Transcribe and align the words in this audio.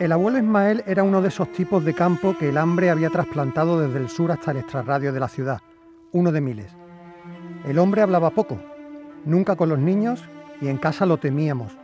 El 0.00 0.10
abuelo 0.10 0.38
Ismael 0.38 0.82
era 0.88 1.04
uno 1.04 1.22
de 1.22 1.28
esos 1.28 1.52
tipos 1.52 1.84
de 1.84 1.94
campo 1.94 2.34
que 2.36 2.48
el 2.48 2.58
hambre 2.58 2.90
había 2.90 3.10
trasplantado 3.10 3.78
desde 3.78 4.00
el 4.00 4.08
sur 4.08 4.32
hasta 4.32 4.50
el 4.50 4.56
extrarradio 4.56 5.12
de 5.12 5.20
la 5.20 5.28
ciudad, 5.28 5.60
uno 6.10 6.32
de 6.32 6.40
miles. 6.40 6.76
El 7.64 7.78
hombre 7.78 8.02
hablaba 8.02 8.30
poco, 8.30 8.58
nunca 9.24 9.54
con 9.54 9.68
los 9.68 9.78
niños 9.78 10.28
y 10.60 10.66
en 10.66 10.78
casa 10.78 11.06
lo 11.06 11.18
temíamos. 11.18 11.78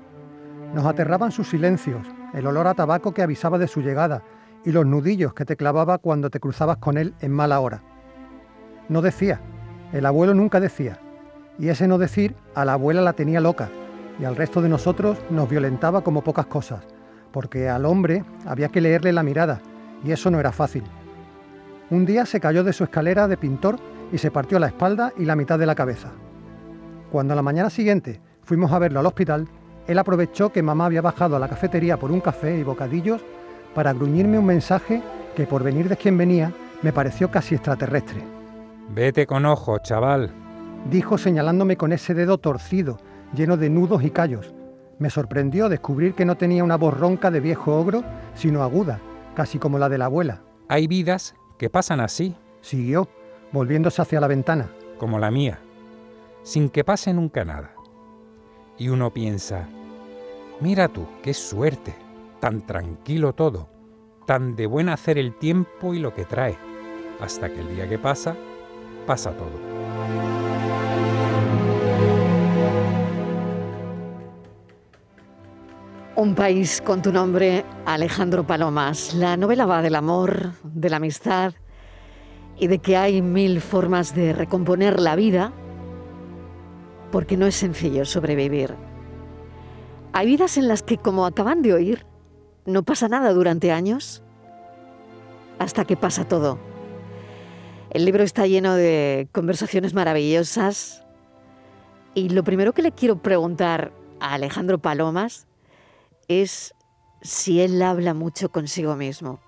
Nos 0.75 0.85
aterraban 0.85 1.31
sus 1.31 1.49
silencios, 1.49 2.05
el 2.35 2.49
olor 2.49 2.67
a 2.67 2.75
tabaco 2.75 3.15
que 3.15 3.23
avisaba 3.23 3.59
de 3.59 3.69
su 3.69 3.81
llegada 3.81 4.25
y 4.65 4.73
los 4.73 4.87
nudillos 4.87 5.35
que 5.35 5.45
te 5.45 5.57
clavaba 5.57 5.99
cuando 5.99 6.31
te 6.31 6.41
cruzabas 6.41 6.79
con 6.79 6.99
él 6.99 7.15
en 7.21 7.31
mala 7.31 7.61
hora. 7.61 7.81
No 8.89 9.03
decía, 9.03 9.41
el 9.93 10.05
abuelo 10.05 10.35
nunca 10.35 10.59
decía, 10.59 10.99
y 11.59 11.69
ese 11.69 11.89
no 11.89 11.99
decir 11.99 12.35
a 12.55 12.65
la 12.65 12.75
abuela 12.75 13.03
la 13.03 13.13
tenía 13.13 13.41
loca 13.41 13.69
y 14.21 14.25
al 14.25 14.37
resto 14.37 14.63
de 14.63 14.69
nosotros 14.69 15.19
nos 15.31 15.49
violentaba 15.49 16.03
como 16.03 16.23
pocas 16.23 16.47
cosas 16.47 16.87
porque 17.37 17.69
al 17.69 17.85
hombre 17.85 18.25
había 18.47 18.71
que 18.71 18.81
leerle 18.81 19.13
la 19.13 19.23
mirada, 19.23 19.61
y 20.03 20.11
eso 20.11 20.31
no 20.31 20.41
era 20.41 20.53
fácil. 20.53 20.85
Un 21.91 22.07
día 22.07 22.25
se 22.25 22.41
cayó 22.41 22.65
de 22.65 22.73
su 22.73 22.83
escalera 22.83 23.29
de 23.29 23.37
pintor 23.37 23.77
y 24.11 24.17
se 24.17 24.31
partió 24.31 24.59
la 24.59 24.69
espalda 24.69 25.13
y 25.19 25.27
la 25.27 25.37
mitad 25.37 25.59
de 25.59 25.67
la 25.67 25.75
cabeza. 25.75 26.13
Cuando 27.13 27.35
a 27.35 27.37
la 27.37 27.43
mañana 27.43 27.69
siguiente 27.69 28.23
fuimos 28.43 28.73
a 28.73 28.79
verlo 28.79 29.01
al 29.01 29.07
hospital, 29.07 29.47
él 29.87 29.99
aprovechó 29.99 30.51
que 30.51 30.63
mamá 30.63 30.87
había 30.87 31.03
bajado 31.03 31.37
a 31.37 31.39
la 31.39 31.47
cafetería 31.51 31.99
por 31.99 32.11
un 32.11 32.23
café 32.23 32.57
y 32.57 32.63
bocadillos 32.63 33.21
para 33.75 33.93
gruñirme 33.93 34.39
un 34.39 34.47
mensaje 34.47 35.03
que 35.37 35.47
por 35.47 35.63
venir 35.63 35.91
de 35.91 35.99
quien 35.99 36.17
venía 36.17 36.55
me 36.81 36.95
pareció 36.95 37.31
casi 37.31 37.55
extraterrestre. 37.55 38.23
Vete 38.95 39.27
con 39.27 39.45
ojo, 39.45 39.77
chaval, 39.81 40.33
dijo 40.91 41.19
señalándome 41.19 41.77
con 41.77 41.93
ese 41.93 42.15
dedo 42.15 42.39
torcido, 42.39 42.99
lleno 43.35 43.57
de 43.57 43.71
nudos 43.71 44.03
y 44.05 44.11
callos, 44.11 44.55
me 44.99 45.11
sorprendió 45.11 45.69
descubrir 45.69 46.15
que 46.15 46.25
no 46.25 46.37
tenía 46.37 46.65
una 46.65 46.77
voz 46.77 46.99
ronca 46.99 47.31
de 47.31 47.41
viejo 47.41 47.79
ogro, 47.79 48.03
sino 48.35 48.63
aguda, 48.63 48.99
casi 49.35 49.59
como 49.59 49.79
la 49.79 49.91
de 49.91 49.99
la 49.99 50.07
abuela. 50.07 50.43
Hay 50.69 50.87
vidas 50.87 51.35
que 51.59 51.69
pasan 51.69 52.01
así. 52.01 52.35
Siguió, 52.63 53.09
volviéndose 53.53 54.01
hacia 54.01 54.21
la 54.21 54.27
ventana. 54.27 54.71
Como 54.99 55.19
la 55.19 55.31
mía, 55.31 55.59
sin 56.43 56.71
que 56.71 56.83
pase 56.83 57.13
nunca 57.13 57.45
nada. 57.45 57.75
Y 58.79 58.89
uno 58.89 59.13
piensa, 59.13 59.69
mira 60.61 60.89
tú, 60.89 61.07
qué 61.23 61.35
suerte, 61.35 61.95
tan 62.41 62.67
tranquilo 62.67 63.35
todo, 63.35 63.69
tan 64.27 64.57
de 64.57 64.67
buen 64.67 64.89
hacer 64.89 65.19
el 65.19 65.35
tiempo 65.35 65.93
y 65.93 65.99
lo 65.99 66.15
que 66.15 66.25
trae, 66.25 66.57
hasta 67.21 67.51
que 67.51 67.61
el 67.61 67.75
día 67.75 67.89
que 67.89 67.99
pasa, 67.99 68.35
pasa 69.07 69.33
todo. 69.33 69.76
Un 76.17 76.35
país 76.35 76.81
con 76.81 77.03
tu 77.03 77.13
nombre, 77.13 77.63
Alejandro 77.85 78.47
Palomas. 78.47 79.13
La 79.13 79.37
novela 79.37 79.67
va 79.67 79.83
del 79.83 79.95
amor, 79.95 80.53
de 80.63 80.89
la 80.89 80.97
amistad 80.97 81.53
y 82.59 82.69
de 82.69 82.79
que 82.79 82.97
hay 82.97 83.21
mil 83.21 83.61
formas 83.61 84.15
de 84.15 84.33
recomponer 84.33 84.99
la 84.99 85.15
vida 85.15 85.53
porque 87.13 87.37
no 87.37 87.45
es 87.47 87.55
sencillo 87.55 88.07
sobrevivir. 88.07 88.75
Hay 90.15 90.27
vidas 90.27 90.57
en 90.57 90.69
las 90.69 90.83
que, 90.83 90.97
como 90.97 91.27
acaban 91.27 91.61
de 91.61 91.75
oír, 91.75 92.07
no 92.65 92.83
pasa 92.83 93.09
nada 93.09 93.35
durante 93.35 93.71
años 93.71 94.23
hasta 95.59 95.85
que 95.85 95.99
pasa 95.99 96.27
todo. 96.27 96.59
El 97.91 98.07
libro 98.07 98.23
está 98.23 98.47
lleno 98.47 98.75
de 98.75 99.29
conversaciones 99.33 99.93
maravillosas 99.93 101.05
y 102.15 102.31
lo 102.31 102.43
primero 102.43 102.73
que 102.73 102.81
le 102.81 102.93
quiero 102.93 103.21
preguntar 103.21 103.93
a 104.19 104.33
Alejandro 104.33 104.79
Palomas 104.79 105.46
es 106.29 106.75
si 107.23 107.61
él 107.61 107.83
habla 107.83 108.15
mucho 108.15 108.51
consigo 108.51 108.97
mismo. 108.97 109.41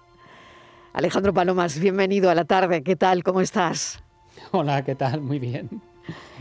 Alejandro 0.93 1.33
Palomas, 1.33 1.79
bienvenido 1.79 2.31
a 2.31 2.35
la 2.35 2.45
tarde. 2.45 2.83
¿Qué 2.83 2.97
tal? 2.97 3.23
¿Cómo 3.23 3.41
estás? 3.41 4.03
Hola, 4.51 4.85
¿qué 4.85 4.95
tal? 4.95 5.21
Muy 5.21 5.39
bien. 5.39 5.81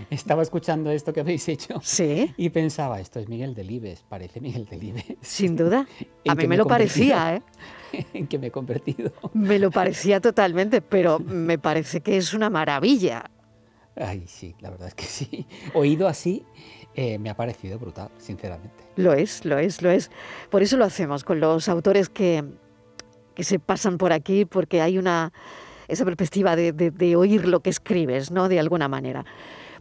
Estaba 0.10 0.42
escuchando 0.42 0.92
esto 0.92 1.12
que 1.12 1.20
habéis 1.20 1.48
hecho. 1.50 1.80
Sí. 1.84 2.34
Y 2.38 2.50
pensaba, 2.50 3.00
esto 3.02 3.20
es 3.20 3.28
Miguel 3.28 3.54
Delibes, 3.54 4.04
parece 4.08 4.40
Miguel 4.40 4.66
Delibes. 4.66 5.04
Sin 5.22 5.56
duda. 5.56 5.86
A 6.28 6.36
mí 6.36 6.44
me, 6.44 6.50
me 6.50 6.58
lo 6.58 6.66
parecía, 6.66 7.36
¿eh? 7.36 7.42
¿En 8.14 8.28
qué 8.28 8.40
me 8.40 8.48
he 8.48 8.52
convertido? 8.52 9.12
Me 9.34 9.60
lo 9.60 9.72
parecía 9.72 10.22
totalmente, 10.22 10.82
pero 10.82 11.20
me 11.26 11.58
parece 11.60 12.02
que 12.02 12.18
es 12.18 12.34
una 12.34 12.50
maravilla. 12.50 13.30
Ay, 13.96 14.24
sí, 14.28 14.56
la 14.60 14.70
verdad 14.70 14.90
es 14.90 14.94
que 14.96 15.06
sí. 15.06 15.48
Oído 15.74 16.08
así, 16.08 16.44
eh, 17.00 17.20
me 17.20 17.30
ha 17.30 17.36
parecido 17.36 17.78
brutal, 17.78 18.10
sinceramente. 18.18 18.84
Lo 18.96 19.14
es, 19.14 19.46
lo 19.46 19.60
es, 19.60 19.84
lo 19.84 19.92
es. 19.92 20.10
Por 20.50 20.64
eso 20.64 20.78
lo 20.78 20.84
hacemos 20.84 21.24
con 21.24 21.40
los 21.40 21.70
autores 21.70 22.10
que, 22.10 22.44
que 23.36 23.44
se 23.44 23.60
pasan 23.60 24.00
por 24.00 24.12
aquí, 24.12 24.46
porque 24.46 24.82
hay 24.82 24.98
una 24.98 25.32
esa 25.88 26.06
perspectiva 26.06 26.56
de, 26.56 27.16
oír 27.16 27.48
lo 27.48 27.60
que 27.60 27.70
escribes, 27.70 28.32
¿no? 28.32 28.50
De 28.50 28.60
alguna 28.60 28.88
manera. 28.88 29.26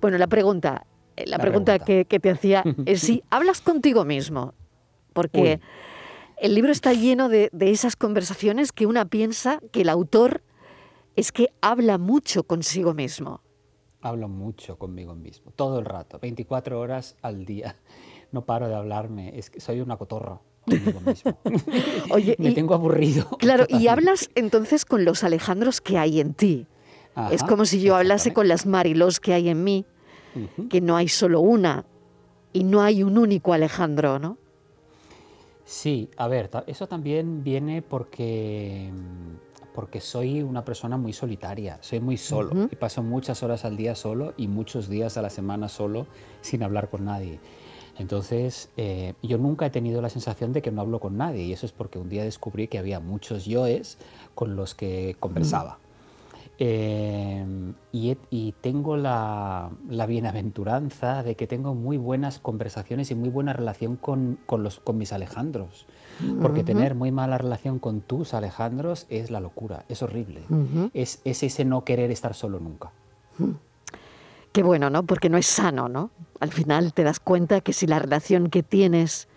Bueno, 0.03 0.19
la 0.19 0.27
pregunta, 0.27 0.85
eh, 1.17 1.25
la, 1.27 1.39
pregunta, 1.39 1.79
Que, 1.79 2.05
te 2.05 2.31
hacía 2.31 2.63
es 2.85 3.01
si 3.01 3.23
hablas 3.31 3.63
contigo 3.63 4.05
mismo, 4.05 4.53
porque 5.15 5.59
el 6.37 6.55
libro 6.55 6.71
está 6.71 6.93
lleno 6.93 7.31
de, 7.31 7.49
de 7.51 7.71
esas 7.71 7.97
conversaciones 7.97 8.73
que 8.73 8.85
una 8.85 9.07
piensa 9.07 9.61
que 9.73 9.81
el 9.81 9.89
autor 9.89 10.43
es 11.17 11.33
que 11.33 11.49
habla 11.63 11.97
mucho 11.97 12.43
consigo 12.43 12.93
mismo 12.93 13.41
hablo 14.09 14.29
mucho 14.29 14.79
conmigo 14.79 15.15
mismo, 15.15 15.53
todo 15.53 15.79
el 15.79 15.85
rato, 15.85 16.19
24 16.19 16.79
horas 16.81 17.17
al 17.23 17.45
día. 17.45 17.77
No 18.33 18.45
paro 18.45 18.69
de 18.69 18.75
hablarme, 18.75 19.39
es 19.39 19.51
que 19.51 19.61
soy 19.61 19.81
una 19.81 19.97
cotorra. 19.97 20.41
Conmigo 20.65 21.01
mismo. 21.01 21.39
Oye, 22.11 22.35
me 22.41 22.51
tengo 22.51 22.75
aburrido. 22.75 23.29
Claro, 23.39 23.67
y 23.69 23.87
hablas 23.87 24.31
entonces 24.35 24.85
con 24.85 25.05
los 25.05 25.23
Alejandros 25.23 25.81
que 25.81 25.97
hay 25.97 26.21
en 26.21 26.35
ti. 26.35 26.67
es 27.31 27.45
como 27.45 27.65
si 27.65 27.81
yo 27.81 27.95
hablase 27.95 28.33
con 28.33 28.49
las 28.49 28.67
Marilos 28.67 29.21
que 29.21 29.33
hay 29.33 29.49
en 29.49 29.63
mí, 29.63 29.87
que 30.69 30.81
no 30.81 30.97
hay 30.97 31.07
solo 31.07 31.41
una 31.41 31.87
y 32.53 32.65
no 32.65 32.83
hay 32.83 33.05
un 33.05 33.17
único 33.17 33.53
Alejandro, 33.53 34.19
¿no? 34.19 34.39
Sí, 35.65 36.11
a 36.17 36.27
ver, 36.27 36.51
eso 36.67 36.89
también 36.89 37.45
viene 37.45 37.81
porque 37.81 38.91
porque 39.77 40.01
soy 40.01 40.43
una 40.43 40.65
persona 40.65 40.97
muy 40.97 41.13
solitaria, 41.13 41.79
soy 41.83 42.01
muy 42.01 42.17
solo 42.17 42.67
y 42.73 42.77
paso 42.77 43.03
muchas 43.03 43.43
horas 43.43 43.67
al 43.67 43.77
día 43.77 43.95
solo 43.95 44.33
y 44.39 44.49
muchos 44.49 44.89
días 44.89 45.19
a 45.19 45.23
la 45.23 45.29
semana 45.29 45.69
solo 45.69 46.07
sin 46.41 46.63
hablar 46.63 46.89
con 46.89 47.05
nadie. 47.05 47.39
Entonces, 47.99 48.71
eh, 48.79 49.13
yo 49.23 49.37
nunca 49.37 49.67
he 49.67 49.71
tenido 49.71 50.01
la 50.01 50.09
sensación 50.09 50.55
de 50.55 50.63
que 50.63 50.71
no 50.71 50.81
hablo 50.81 50.99
con 50.99 51.19
nadie 51.19 51.45
y 51.45 51.53
eso 51.53 51.67
es 51.67 51.73
porque 51.73 51.99
un 51.99 52.09
día 52.09 52.25
descubrí 52.25 52.69
que 52.69 52.79
había 52.79 53.01
muchos 53.01 53.45
yoes 53.45 53.99
con 54.35 54.57
los 54.57 54.75
que 54.75 55.15
conversaba. 55.21 55.79
Em, 56.59 57.75
y, 57.93 58.53
tengo 58.63 58.97
la, 58.97 59.71
bienaventuranza 60.09 61.23
de 61.23 61.35
que 61.35 61.47
tengo 61.47 61.75
muy 61.75 61.99
buenas 61.99 62.39
conversaciones 62.39 63.11
y 63.11 63.15
muy 63.15 63.29
buena 63.29 63.53
relación 63.53 63.97
con, 63.97 64.39
los, 64.51 64.81
con 64.81 64.97
mis 64.97 65.13
Alejandros. 65.13 65.87
Porque 66.41 66.65
tener 66.65 66.95
muy 66.95 67.13
mala 67.13 67.37
relación 67.37 67.79
con 67.79 68.01
tus 68.01 68.33
Alejandros 68.33 69.07
es 69.11 69.31
la 69.31 69.41
locura, 69.41 69.85
es 69.91 70.03
horrible. 70.03 70.43
es, 70.95 71.21
ese 71.25 71.65
no 71.67 71.85
querer 71.85 72.11
estar 72.11 72.35
solo 72.35 72.59
nunca. 72.59 72.91
Qué 74.53 74.63
bueno, 74.63 74.89
¿no? 74.89 75.03
Porque 75.03 75.29
no 75.29 75.37
es 75.37 75.47
sano, 75.47 75.91
¿no? 75.91 76.11
Al 76.41 76.51
final 76.51 76.95
te 76.95 77.05
das 77.05 77.21
cuenta 77.21 77.61
que 77.61 77.75
si 77.75 77.87
la 77.87 77.99
relación 77.99 78.49
que 78.49 78.63
tienes 78.63 79.29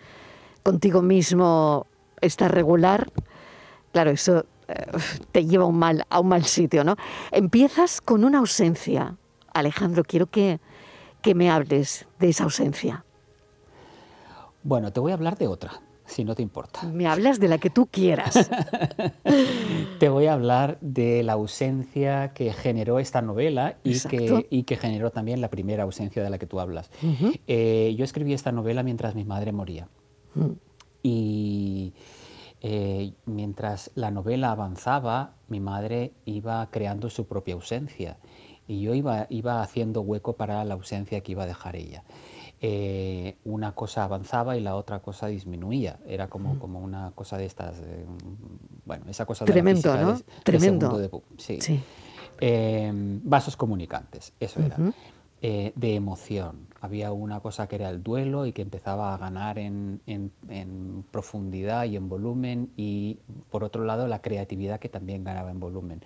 contigo 0.63 1.01
mismo 1.01 1.85
está 2.21 2.47
regular, 2.47 3.11
claro, 3.91 4.11
eso 4.11 4.39
eh, 4.39 4.45
te 5.31 5.45
lleva 5.45 5.63
a 5.63 5.67
un, 5.67 5.77
mal, 5.77 6.05
a 6.09 6.19
un 6.19 6.27
mal 6.27 6.45
sitio, 6.45 6.83
¿no? 6.83 6.95
Empiezas 7.31 8.01
con 8.01 8.23
una 8.23 8.39
ausencia. 8.39 9.15
Alejandro, 9.53 10.03
quiero 10.03 10.27
que, 10.27 10.59
que 11.21 11.35
me 11.35 11.49
hables 11.49 12.07
de 12.19 12.29
esa 12.29 12.43
ausencia. 12.43 13.03
Bueno, 14.63 14.91
te 14.91 14.99
voy 14.99 15.11
a 15.11 15.15
hablar 15.15 15.37
de 15.37 15.47
otra, 15.47 15.81
si 16.05 16.23
no 16.23 16.35
te 16.35 16.41
importa. 16.41 16.83
Me 16.83 17.07
hablas 17.07 17.39
de 17.39 17.47
la 17.47 17.57
que 17.57 17.69
tú 17.69 17.87
quieras. 17.87 18.49
te 19.99 20.09
voy 20.09 20.27
a 20.27 20.33
hablar 20.33 20.77
de 20.81 21.23
la 21.23 21.33
ausencia 21.33 22.33
que 22.33 22.51
generó 22.53 22.99
esta 22.99 23.21
novela 23.21 23.77
y 23.83 23.99
que, 24.01 24.45
y 24.49 24.63
que, 24.63 24.75
generó 24.75 25.11
también 25.11 25.41
la 25.41 25.49
primera 25.49 25.83
ausencia 25.83 26.21
de 26.21 26.29
la 26.29 26.37
que 26.37 26.45
tú 26.45 26.59
hablas. 26.59 26.91
Eh, 27.47 27.95
yo 27.97 28.03
escribí 28.03 28.33
esta 28.33 28.51
novela 28.51 28.83
mientras 28.83 29.15
mi 29.15 29.23
madre 29.23 29.51
moría. 29.51 29.87
Mm. 30.35 30.51
Y 31.01 31.93
eh, 31.95 32.18
mientras 33.59 33.91
la 33.95 34.09
novela 34.09 34.51
avanzaba, 34.51 35.33
mi 35.49 35.59
madre 35.59 36.13
iba 36.23 36.65
creando 36.71 37.09
su 37.09 37.27
propia 37.27 37.55
ausencia 37.55 38.15
y 38.69 38.79
yo 38.79 38.93
iba, 38.93 39.27
iba 39.29 39.61
haciendo 39.61 39.99
hueco 39.99 40.37
para 40.37 40.63
la 40.63 40.75
ausencia 40.75 41.19
que 41.19 41.33
iba 41.33 41.43
a 41.43 41.45
dejar 41.45 41.75
ella. 41.75 42.05
Eh, 42.61 43.35
una 43.43 43.73
cosa 43.73 44.05
avanzaba 44.05 44.55
y 44.55 44.61
la 44.61 44.77
otra 44.77 45.01
cosa 45.01 45.27
disminuía. 45.27 45.99
Era 46.07 46.29
como, 46.29 46.57
como 46.57 46.79
una 46.79 47.11
cosa 47.15 47.37
de 47.37 47.47
estas, 47.47 47.75
eh, 47.79 48.05
bueno, 48.85 49.03
esa 49.09 49.25
cosa 49.25 49.43
Tremendo, 49.43 49.93
de 49.93 50.03
¿no? 50.03 50.21
Tremendo. 50.45 51.21
sí. 51.37 51.81
vasos 53.25 53.57
comunicantes, 53.57 54.31
eso 54.39 54.61
era. 54.61 54.77
Eh, 55.41 55.71
de 55.75 55.95
emoción. 55.95 56.67
Había 56.81 57.11
una 57.13 57.39
cosa 57.39 57.67
que 57.67 57.75
era 57.75 57.89
el 57.89 58.03
duelo 58.03 58.45
y 58.45 58.51
que 58.51 58.61
empezaba 58.61 59.13
a 59.13 59.17
ganar 59.17 59.57
en, 59.57 60.01
profundidad 61.11 61.85
y 61.85 61.95
en 61.95 62.09
volumen 62.09 62.71
y 62.75 63.19
por 63.49 63.63
otro 63.63 63.85
lado 63.85 64.07
la 64.07 64.21
creatividad 64.21 64.79
que 64.79 64.89
también 64.89 65.23
ganaba 65.23 65.51
en 65.51 65.59
volumen. 65.59 66.01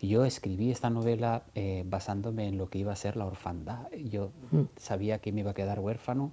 Yo 0.00 0.24
escribí 0.24 0.70
esta 0.70 0.88
novela 0.88 1.42
eh, 1.54 1.84
basándome 1.86 2.48
en 2.48 2.56
lo 2.56 2.70
que 2.70 2.78
iba 2.78 2.92
a 2.92 2.96
ser 2.96 3.16
la 3.16 3.26
orfandad. 3.26 3.90
Yo 3.92 4.32
mm. 4.50 4.62
sabía 4.76 5.18
que 5.18 5.32
me 5.32 5.40
iba 5.40 5.50
a 5.50 5.54
quedar 5.54 5.78
huérfano 5.80 6.32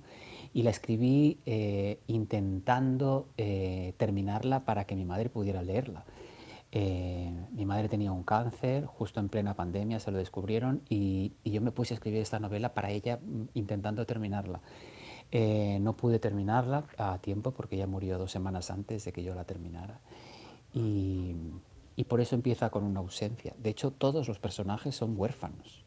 y 0.53 0.63
la 0.63 0.69
escribí 0.69 1.39
eh, 1.45 1.99
intentando 2.07 3.27
terminarla 3.97 4.65
para 4.65 4.85
que 4.85 4.95
mi 4.95 5.05
madre 5.05 5.29
pudiera 5.29 5.61
leerla. 5.61 6.05
Eh, 6.71 7.31
mi 7.51 7.65
madre 7.65 7.87
tenía 7.87 8.11
un 8.11 8.23
cáncer, 8.23 8.85
justo 8.85 9.19
en 9.19 9.29
plena 9.29 9.53
pandemia 9.53 9.99
se 9.99 10.11
lo 10.11 10.17
descubrieron 10.17 10.81
y, 10.89 11.33
yo 11.45 11.61
me 11.61 11.71
puse 11.71 11.93
a 11.93 11.95
escribir 11.95 12.21
esta 12.21 12.39
novela 12.39 12.73
para 12.73 12.91
ella 12.91 13.19
mm, 13.21 13.49
intentando 13.53 14.05
terminarla. 14.05 14.59
Eh, 15.31 15.79
no 15.81 15.95
pude 15.95 16.19
terminarla 16.19 16.85
a 16.97 17.17
tiempo 17.19 17.51
porque 17.51 17.75
ella 17.75 17.87
murió 17.87 18.17
dos 18.17 18.31
semanas 18.31 18.69
antes 18.69 19.05
de 19.05 19.11
que 19.11 19.23
yo 19.23 19.33
la 19.33 19.45
terminara. 19.45 19.99
Y, 20.73 21.35
por 22.07 22.21
eso 22.21 22.35
empieza 22.35 22.69
con 22.69 22.83
una 22.83 22.99
ausencia. 22.99 23.53
De 23.57 23.71
hecho, 23.71 23.91
todos 23.91 24.27
los 24.27 24.39
personajes 24.39 24.95
son 24.95 25.15
huérfanos. 25.17 25.83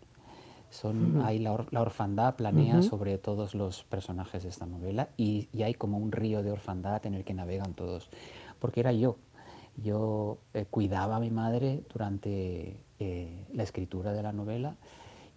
Son, 0.68 1.22
hay 1.22 1.38
la, 1.38 1.52
orfandad 1.52 2.34
planea 2.34 2.82
sobre 2.82 3.16
todos 3.18 3.54
los 3.54 3.84
personajes 3.84 4.42
de 4.42 4.48
esta 4.48 4.66
novela 4.66 5.08
y, 5.16 5.48
y 5.52 5.62
hay 5.62 5.74
como 5.74 5.98
un 5.98 6.12
río 6.12 6.42
de 6.42 6.50
orfandad 6.50 7.06
en 7.06 7.14
el 7.14 7.24
que 7.24 7.34
navegan 7.34 7.74
todos. 7.74 8.10
Porque 8.58 8.80
era 8.80 8.92
yo, 8.92 9.16
yo 9.76 10.38
eh, 10.54 10.66
cuidaba 10.68 11.16
a 11.16 11.20
mi 11.20 11.30
madre 11.30 11.82
durante 11.92 12.76
eh, 12.98 13.46
la 13.52 13.62
escritura 13.62 14.12
de 14.12 14.22
la 14.22 14.32
novela 14.32 14.76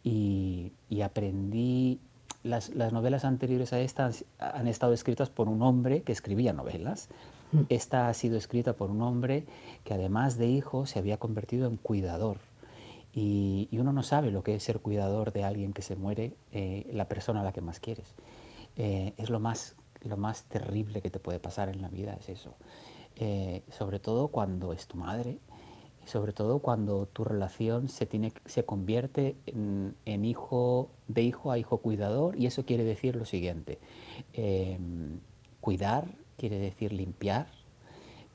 y, 0.04 0.74
aprendí, 1.02 2.00
las, 2.44 2.72
novelas 2.72 3.24
anteriores 3.24 3.72
a 3.72 3.80
esta 3.80 4.12
han, 4.40 4.68
estado 4.68 4.94
escritas 4.94 5.30
por 5.30 5.48
un 5.48 5.62
hombre 5.62 6.02
que 6.02 6.12
escribía 6.12 6.52
novelas. 6.52 7.08
Mm. 7.54 7.62
Esta 7.70 8.10
ha 8.10 8.14
sido 8.14 8.38
escrita 8.38 8.74
por 8.74 8.90
un 8.90 9.02
hombre 9.02 9.46
que 9.86 9.94
además 9.94 10.38
de 10.38 10.48
hijo 10.48 10.86
se 10.86 11.00
había 11.00 11.18
convertido 11.18 11.68
en 11.68 11.78
cuidador. 11.78 12.38
Y, 13.14 13.70
uno 13.72 13.94
no 13.94 14.04
sabe 14.04 14.32
lo 14.32 14.44
que 14.44 14.56
es 14.56 14.64
ser 14.64 14.80
cuidador 14.80 15.32
de 15.32 15.44
alguien 15.44 15.72
que 15.72 15.84
se 15.84 15.96
muere, 15.96 16.34
eh, 16.52 16.90
la 16.92 17.08
persona 17.08 17.42
a 17.42 17.44
la 17.44 17.54
que 17.54 17.62
más 17.62 17.80
quieres. 17.80 18.14
es 18.76 19.30
lo 19.30 19.40
más, 19.40 19.76
lo 20.02 20.18
más 20.18 20.44
terrible 20.46 21.02
que 21.02 21.12
te 21.12 21.20
puede 21.20 21.40
pasar 21.40 21.70
en 21.70 21.82
la 21.82 21.90
vida, 21.90 22.18
es 22.20 22.28
eso. 22.28 22.56
Eh, 23.18 23.62
sobre 23.70 24.00
todo 24.00 24.30
cuando 24.30 24.74
es 24.74 24.88
tu 24.88 24.98
madre, 24.98 25.38
y 26.04 26.08
sobre 26.08 26.34
todo 26.34 26.60
cuando 26.60 27.06
tu 27.06 27.24
relación 27.24 27.88
se, 27.88 28.06
tiene, 28.06 28.34
se 28.46 28.66
convierte 28.66 29.36
en, 29.46 30.26
hijo, 30.26 30.90
de 31.08 31.22
hijo 31.22 31.52
a 31.52 31.58
hijo 31.58 31.78
cuidador, 31.78 32.36
y 32.38 32.48
eso 32.48 32.66
quiere 32.66 32.84
decir 32.84 33.16
lo 33.16 33.26
siguiente, 33.26 33.80
em, 34.34 35.20
cuidar 35.62 36.08
quiere 36.38 36.58
decir 36.58 36.92
limpiar, 36.92 37.48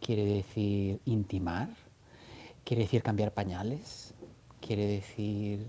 quiere 0.01 0.25
decir 0.25 1.01
intimar, 1.05 1.71
quiere 2.65 2.85
decir 2.85 3.03
cambiar 3.03 3.35
pañales, 3.35 4.15
quiere 4.61 4.87
decir 4.87 5.67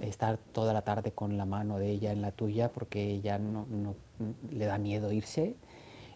estar 0.00 0.38
toda 0.38 0.72
la 0.72 0.82
tarde 0.82 1.12
con 1.12 1.36
la 1.36 1.44
mano 1.44 1.78
de 1.78 1.90
ella 1.90 2.12
en 2.12 2.22
la 2.22 2.32
tuya 2.32 2.72
porque 2.72 3.10
ella 3.10 3.38
no, 3.38 3.66
le 4.50 4.66
da 4.66 4.78
miedo 4.78 5.12
irse, 5.12 5.56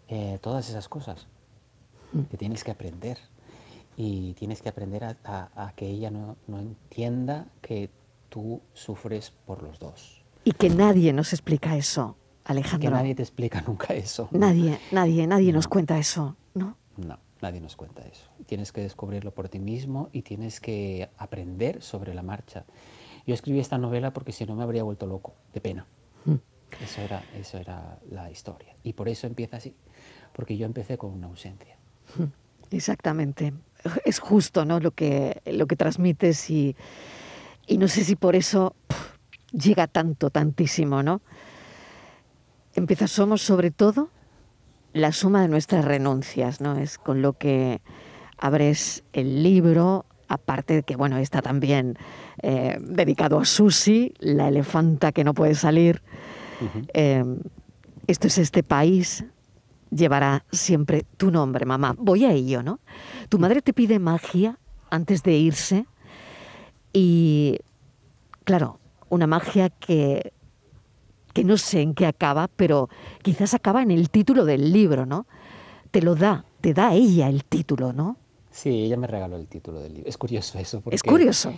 eh, 0.09 0.39
todas 0.41 0.71
esas 0.71 0.89
cosas 0.89 1.27
que 2.31 2.37
tienes 2.37 2.65
que 2.65 2.71
aprender. 2.71 3.19
Y 3.97 4.35
tienes 4.35 4.61
que 4.61 4.69
aprender 4.69 5.05
a, 5.05 5.73
que 5.75 5.87
ella 5.87 6.11
no, 6.11 6.37
entienda 6.49 7.47
que 7.63 7.91
tú 8.29 8.61
sufres 8.75 9.33
por 9.47 9.63
los 9.63 9.79
dos. 9.79 10.23
Y 10.45 10.53
que 10.53 10.69
nadie 10.69 11.13
nos 11.13 11.33
explica 11.33 11.77
eso, 11.77 12.17
Alejandro. 12.45 12.91
Que 12.91 12.95
nadie 12.95 13.15
te 13.15 13.23
explica 13.23 13.63
nunca 13.67 13.95
eso. 13.95 14.29
Nadie, 14.33 14.79
nadie, 14.93 15.27
nadie 15.27 15.53
nos 15.53 15.67
cuenta 15.67 15.99
eso, 15.99 16.37
¿no? 16.55 16.77
No, 16.99 17.19
nadie 17.41 17.61
nos 17.61 17.75
cuenta 17.75 18.03
eso. 18.03 18.31
Tienes 18.45 18.71
que 18.71 18.83
descubrirlo 18.83 19.33
por 19.33 19.49
ti 19.49 19.59
mismo 19.59 20.11
y 20.13 20.23
tienes 20.23 20.61
que 20.61 21.09
aprender 21.17 21.83
sobre 21.83 22.15
la 22.15 22.23
marcha. 22.23 22.67
Yo 23.27 23.35
escribí 23.35 23.61
esta 23.61 23.79
novela 23.79 24.13
porque 24.13 24.33
si 24.33 24.45
no 24.45 24.55
me 24.55 24.63
habría 24.63 24.85
vuelto 24.85 25.07
loco, 25.07 25.35
de 25.53 25.61
pena. 25.61 25.87
Mm. 26.27 26.35
Eso 26.83 27.01
era, 27.01 27.25
eso 27.35 27.59
era 27.59 27.99
la 28.11 28.31
historia. 28.31 28.75
Y 28.83 28.93
por 28.93 29.09
eso 29.09 29.27
empieza 29.27 29.57
así, 29.57 29.75
porque 30.33 30.57
yo 30.57 30.67
empecé 30.67 30.99
con 30.99 31.13
una 31.13 31.27
ausencia. 31.27 31.76
Exactamente. 32.71 33.53
Es 34.05 34.19
justo 34.19 34.65
¿no? 34.65 34.81
lo, 34.81 34.91
que, 34.91 35.41
lo 35.47 35.67
que 35.67 35.77
transmites 35.77 36.51
y, 36.51 36.77
y 37.67 37.79
no 37.79 37.89
sé 37.89 38.05
si 38.05 38.17
por 38.17 38.37
eso 38.37 38.75
llega 39.53 39.87
tanto, 39.87 40.31
tantísimo, 40.31 41.03
¿no? 41.03 41.21
Empieza, 42.75 43.07
somos 43.07 43.43
sobre 43.43 43.71
todo 43.71 44.11
la 44.93 45.13
suma 45.13 45.43
de 45.43 45.49
nuestras 45.49 45.85
renuncias, 45.85 46.61
¿no? 46.61 46.77
Es 46.77 46.99
con 46.99 47.23
lo 47.23 47.35
que 47.35 47.81
abres 48.39 49.05
el 49.13 49.43
libro, 49.43 50.05
aparte 50.29 50.75
de 50.75 50.83
que, 50.83 50.97
bueno, 50.97 51.17
está 51.19 51.43
también 51.43 51.99
eh, 52.43 52.79
dedicado 52.81 53.39
a 53.39 53.45
Susi, 53.45 54.15
la 54.19 54.49
elefanta 54.49 55.13
que 55.13 55.25
no 55.25 55.35
puede 55.35 55.55
salir. 55.55 56.03
Eh, 56.95 57.25
esto 58.07 58.27
es 58.27 58.39
este 58.39 58.63
país 58.63 59.25
llevará 59.91 60.45
siempre 60.53 61.05
tu 61.17 61.31
nombre, 61.31 61.67
mamá. 61.67 61.95
Voy 61.99 62.25
a 62.25 62.33
ello, 62.33 62.63
¿no? 62.63 62.81
Tu 63.29 63.39
madre 63.39 63.63
te 63.63 63.73
pide 63.73 63.99
magia 63.99 64.59
antes 64.91 65.23
de 65.23 65.37
irse 65.37 65.87
y, 66.93 67.59
claro, 68.45 68.79
una 69.09 69.27
magia 69.27 69.71
que, 69.71 70.33
que 71.33 71.45
no 71.45 71.57
sé 71.57 71.83
en 71.83 71.95
qué 71.95 72.07
acaba, 72.07 72.49
pero 72.49 72.89
quizás 73.23 73.55
acaba 73.55 73.83
en 73.83 73.91
el 73.91 74.11
título 74.11 74.45
del 74.45 74.73
libro, 74.73 75.07
¿no? 75.07 75.27
Te 75.91 76.03
lo 76.03 76.15
da, 76.15 76.45
te 76.61 76.75
da 76.75 76.95
ella 76.95 77.29
el 77.29 77.45
título, 77.45 77.93
¿no? 77.93 78.17
Sí, 78.51 78.71
ella 78.71 78.97
me 78.97 79.07
regaló 79.07 79.37
el 79.37 79.47
título 79.47 79.81
del 79.81 79.95
libro. 79.95 80.09
Es 80.09 80.17
curioso 80.17 80.59
eso. 80.59 80.83
Es 80.91 81.03
curioso. 81.03 81.53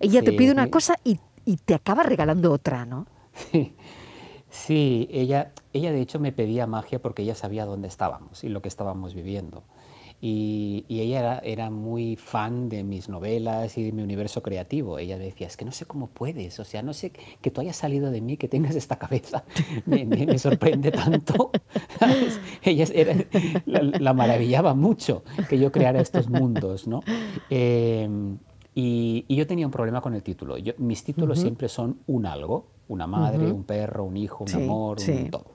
Ella 0.00 0.22
te 0.22 0.32
pide 0.32 0.50
una 0.50 0.68
cosa 0.68 0.96
y, 1.04 1.20
y 1.44 1.56
te 1.56 1.74
acaba 1.74 2.02
regalando 2.02 2.52
otra, 2.52 2.84
¿no? 2.84 3.06
Sí. 3.52 3.72
Sí, 4.50 5.08
ella, 5.12 5.52
ella 5.72 5.92
de 5.92 6.00
hecho 6.00 6.18
me 6.18 6.32
pedía 6.32 6.66
magia 6.66 7.00
porque 7.00 7.22
ella 7.22 7.34
sabía 7.34 7.64
dónde 7.64 7.88
estábamos 7.88 8.42
y 8.44 8.48
lo 8.48 8.62
que 8.62 8.68
estábamos 8.68 9.14
viviendo. 9.14 9.62
Y, 10.22 10.84
ella 10.88 11.40
era, 11.42 11.70
muy 11.70 12.16
fan 12.16 12.68
de 12.68 12.84
mis 12.84 13.08
novelas 13.08 13.78
y 13.78 13.84
de 13.84 13.92
mi 13.92 14.02
universo 14.02 14.42
creativo. 14.42 14.98
Ella 14.98 15.16
me 15.16 15.24
decía, 15.24 15.46
es 15.46 15.56
que 15.56 15.64
no 15.64 15.72
sé 15.72 15.86
cómo 15.86 16.08
puedes, 16.08 16.60
o 16.60 16.64
sea, 16.64 16.82
no 16.82 16.92
sé 16.92 17.12
que 17.40 17.50
tú 17.50 17.62
hayas 17.62 17.76
salido 17.76 18.10
de 18.10 18.20
mí, 18.20 18.36
que 18.36 18.46
tengas 18.46 18.74
esta 18.76 18.98
cabeza, 18.98 19.44
me, 19.86 20.38
sorprende 20.38 20.90
tanto. 20.90 21.52
Ella 22.62 22.86
la, 23.64 24.12
maravillaba 24.12 24.74
mucho 24.74 25.22
que 25.48 25.58
yo 25.58 25.72
creara 25.72 26.02
estos 26.02 26.28
mundos, 26.28 26.86
¿no? 26.86 27.00
Em, 27.48 28.36
y, 28.74 29.24
yo 29.34 29.46
tenía 29.46 29.66
un 29.66 29.72
problema 29.72 30.02
con 30.02 30.14
el 30.14 30.22
título. 30.22 30.56
mis 30.76 31.02
títulos 31.02 31.38
siempre 31.40 31.68
son 31.70 32.00
un 32.06 32.26
algo, 32.26 32.66
una 32.90 33.06
madre, 33.06 33.52
un 33.52 33.62
perro, 33.62 34.04
un 34.04 34.16
hijo, 34.16 34.44
un 34.44 34.54
amor, 34.54 34.98
un 35.00 35.30
todo. 35.30 35.46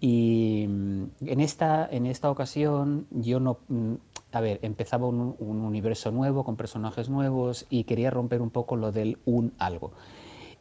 Y 0.00 0.64
mm, 0.68 1.04
en 1.26 1.40
esta, 1.40 1.88
en 1.90 2.06
esta 2.06 2.30
ocasión 2.30 3.06
yo 3.10 3.40
no... 3.40 3.58
Mm, 3.68 3.94
a 4.30 4.40
ver, 4.40 4.60
empezaba 4.62 5.06
un, 5.06 5.34
universo 5.40 6.12
nuevo 6.12 6.44
con 6.44 6.56
personajes 6.56 7.08
nuevos 7.08 7.66
y 7.68 7.84
quería 7.84 8.10
romper 8.10 8.42
un 8.42 8.50
poco 8.50 8.76
lo 8.76 8.92
del 8.92 9.18
un 9.24 9.54
algo. 9.58 9.92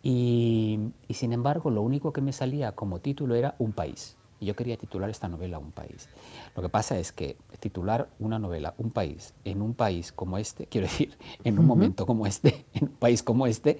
Y, 0.01 0.79
y 1.07 1.13
sin 1.13 1.33
embargo, 1.33 1.69
lo 1.69 1.81
único 1.81 2.13
que 2.13 2.21
me 2.21 2.31
salía 2.31 2.71
como 2.71 2.99
título 2.99 3.35
era 3.35 3.55
un 3.59 3.73
país. 3.73 4.15
Yo 4.39 4.55
quería 4.55 4.77
titular 4.77 5.09
esta 5.09 5.27
novela 5.27 5.57
Un 5.57 5.71
país. 5.71 6.09
Lo 6.57 6.63
que 6.63 6.69
pasa 6.69 6.97
es 6.97 7.11
que 7.11 7.37
titular 7.59 8.09
una 8.19 8.39
novela 8.39 8.73
Un 8.77 8.91
país 8.91 9.33
en 9.43 9.61
un 9.61 9.73
país 9.73 10.11
como 10.11 10.37
este, 10.37 10.65
quiero 10.71 10.87
decir, 10.87 11.17
en 11.43 11.59
un 11.59 11.65
momento 11.65 12.05
como 12.05 12.25
este, 12.27 12.65
en 12.73 12.89
un 12.89 12.95
país 12.95 13.23
como 13.23 13.47
este, 13.47 13.77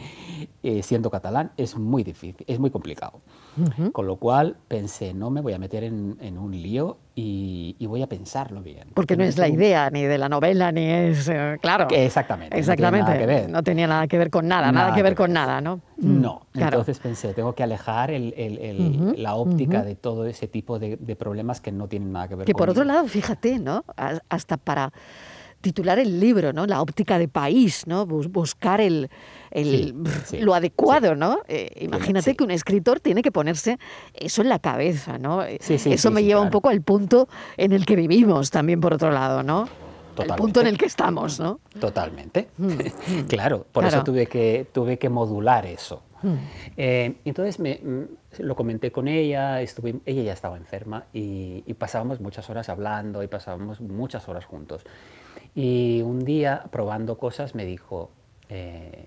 eh, 0.64 0.84
siendo 0.84 1.10
catalán, 1.10 1.52
es 1.58 1.76
muy 1.76 2.04
difícil, 2.04 2.46
es 2.48 2.60
muy 2.60 2.70
complicado. 2.70 3.22
Con 3.92 4.06
lo 4.06 4.18
cual 4.18 4.56
pensé, 4.68 5.16
no 5.16 5.32
me 5.32 5.42
voy 5.42 5.54
a 5.54 5.58
meter 5.58 5.84
en, 5.84 6.38
un 6.38 6.52
lío 6.52 6.98
y, 7.16 7.76
voy 7.88 8.04
a 8.04 8.08
pensarlo 8.08 8.62
bien. 8.62 8.90
Porque 8.94 9.18
no 9.18 9.24
es 9.24 9.40
la 9.40 9.48
idea 9.48 9.90
ni 9.90 10.04
de 10.04 10.20
la 10.20 10.30
novela, 10.30 10.72
ni 10.72 10.86
es, 10.86 11.28
eh, 11.28 11.58
claro. 11.60 11.88
exactamente. 11.90 12.56
Exactamente. 12.56 13.48
No, 13.48 13.64
tenía 13.64 13.88
nada 13.88 14.08
que 14.08 14.20
ver 14.20 14.30
con 14.30 14.48
nada, 14.48 14.72
nada, 14.72 14.94
que 14.94 15.02
ver 15.02 15.16
con 15.16 15.34
nada, 15.34 15.60
¿no? 15.60 15.78
Mm, 15.98 16.22
no. 16.22 16.46
Entonces 16.54 17.00
pensé, 17.00 17.34
tengo 17.34 17.56
que 17.56 17.64
alejar 17.64 18.12
la 18.12 19.34
óptica 19.34 19.84
de 19.84 19.96
todo 19.96 20.26
ese 20.26 20.48
tipo 20.48 20.78
de, 20.78 20.98
problemas 21.16 21.60
que 21.60 21.72
no 21.72 21.88
tienen 21.88 22.12
nada 22.12 22.28
que 22.28 22.36
ver 22.36 22.46
que 22.46 22.54
por 22.68 22.72
otro 22.72 22.84
lado, 22.84 23.08
fíjate, 23.08 23.60
¿no? 23.60 23.86
Hasta 24.28 24.58
para 24.58 24.92
titular 25.62 26.00
el 26.00 26.20
libro, 26.20 26.52
¿no? 26.52 26.66
La 26.66 26.82
óptica 26.82 27.18
de 27.18 27.30
país, 27.30 27.88
¿no? 27.88 28.06
Buscar 28.06 28.82
el, 28.82 29.10
lo 30.42 30.54
adecuado, 30.54 31.16
¿no? 31.16 31.40
Eh, 31.48 31.72
imagínate 31.80 32.36
que 32.36 32.44
un 32.44 32.52
escritor 32.52 33.00
tiene 33.00 33.22
que 33.22 33.32
ponerse 33.32 33.80
eso 34.14 34.42
en 34.42 34.50
la 34.50 34.60
cabeza, 34.60 35.18
¿no? 35.18 35.44
eso 35.44 36.12
me 36.12 36.26
lleva 36.26 36.42
un 36.42 36.50
poco 36.50 36.68
al 36.68 36.82
punto 36.82 37.30
en 37.56 37.72
el 37.72 37.86
que 37.86 37.96
vivimos 37.96 38.52
también, 38.52 38.82
por 38.82 38.94
otro 38.94 39.12
lado, 39.12 39.44
¿no? 39.44 39.70
El 40.18 40.34
punto 40.36 40.60
en 40.60 40.68
el 40.68 40.78
que 40.78 40.88
estamos, 40.88 41.40
¿no? 41.40 41.62
Totalmente. 41.80 42.50
Mm, 42.58 42.66
mm. 42.66 43.24
claro, 43.30 43.66
por 43.72 43.86
eso 43.86 44.04
tuve 44.04 44.26
que, 44.26 44.68
tuve 44.74 44.98
que 44.98 45.08
modular 45.08 45.66
eso. 45.66 46.02
Mm. 46.22 46.36
Eh, 46.78 47.16
entonces 47.26 47.60
me, 47.60 47.76
mm, 47.76 48.06
lo 48.40 48.56
comenté 48.56 48.92
con 48.92 49.08
ella, 49.08 49.62
estuve, 49.62 50.00
ella 50.06 50.24
ya 50.24 50.34
estaba 50.34 50.58
enferma 50.58 51.06
y, 51.14 51.62
pasábamos 51.74 52.20
muchas 52.20 52.50
horas 52.50 52.70
hablando 52.70 53.22
y 53.24 53.28
pasábamos 53.28 53.82
muchas 53.82 54.28
horas 54.28 54.46
juntos. 54.46 54.84
Y 55.56 56.02
un 56.02 56.24
día, 56.24 56.64
probando 56.72 57.18
cosas, 57.18 57.56
me 57.56 57.66
dijo, 57.66 58.10
eh, 58.50 59.06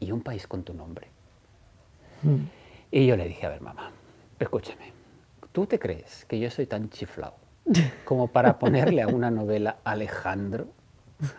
¿y 0.00 0.12
un 0.12 0.20
país 0.20 0.46
con 0.46 0.62
tu 0.62 0.74
nombre? 0.74 1.08
Mm. 2.22 2.44
Y 2.90 3.06
yo 3.06 3.16
le 3.16 3.26
dije, 3.26 3.46
a 3.46 3.48
ver, 3.48 3.60
mamá, 3.60 3.90
escúchame, 4.38 4.92
¿tú 5.52 5.66
te 5.66 5.78
crees 5.78 6.24
que 6.26 6.38
yo 6.38 6.50
soy 6.50 6.66
tan 6.66 6.90
chiflado 6.90 7.34
como 8.04 8.28
para 8.28 8.58
ponerle 8.58 9.02
a 9.02 9.08
una 9.08 9.30
novela 9.30 9.78
Alejandro? 9.84 10.68